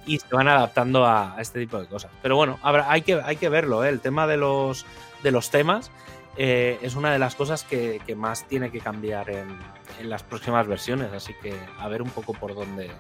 [0.05, 2.11] Y se van adaptando a, este tipo de cosas.
[2.23, 3.91] Pero bueno, habrá, hay, que, hay que verlo, ¿eh?
[3.91, 4.85] el tema de los,
[5.23, 5.93] de los temas
[6.37, 9.59] eh, es una de las cosas que, más tiene que cambiar en,
[10.01, 12.91] en, las próximas versiones, así que a ver un poco por dónde,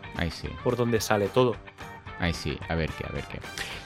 [0.62, 1.56] por dónde sale todo.
[2.18, 3.40] Ahí sí, a ver qué, a ver qué.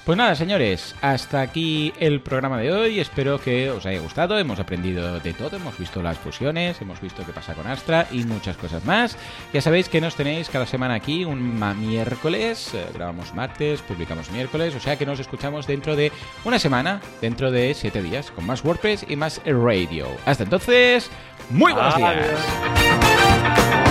[0.06, 3.00] Pues nada, señores, hasta aquí el programa de hoy.
[3.00, 4.38] Espero que os haya gustado.
[4.38, 8.22] Hemos aprendido de todo, hemos visto las fusiones, hemos visto qué pasa con Astra y
[8.22, 9.16] muchas cosas más.
[9.52, 12.72] Ya sabéis que nos tenéis cada semana aquí, un miércoles.
[12.74, 14.76] Eh, grabamos martes, publicamos miércoles.
[14.76, 16.12] O sea que nos escuchamos dentro de
[16.44, 20.06] una semana, dentro de siete días, con más WordPress y más radio.
[20.24, 21.10] Hasta entonces,
[21.50, 23.85] muy buenos días.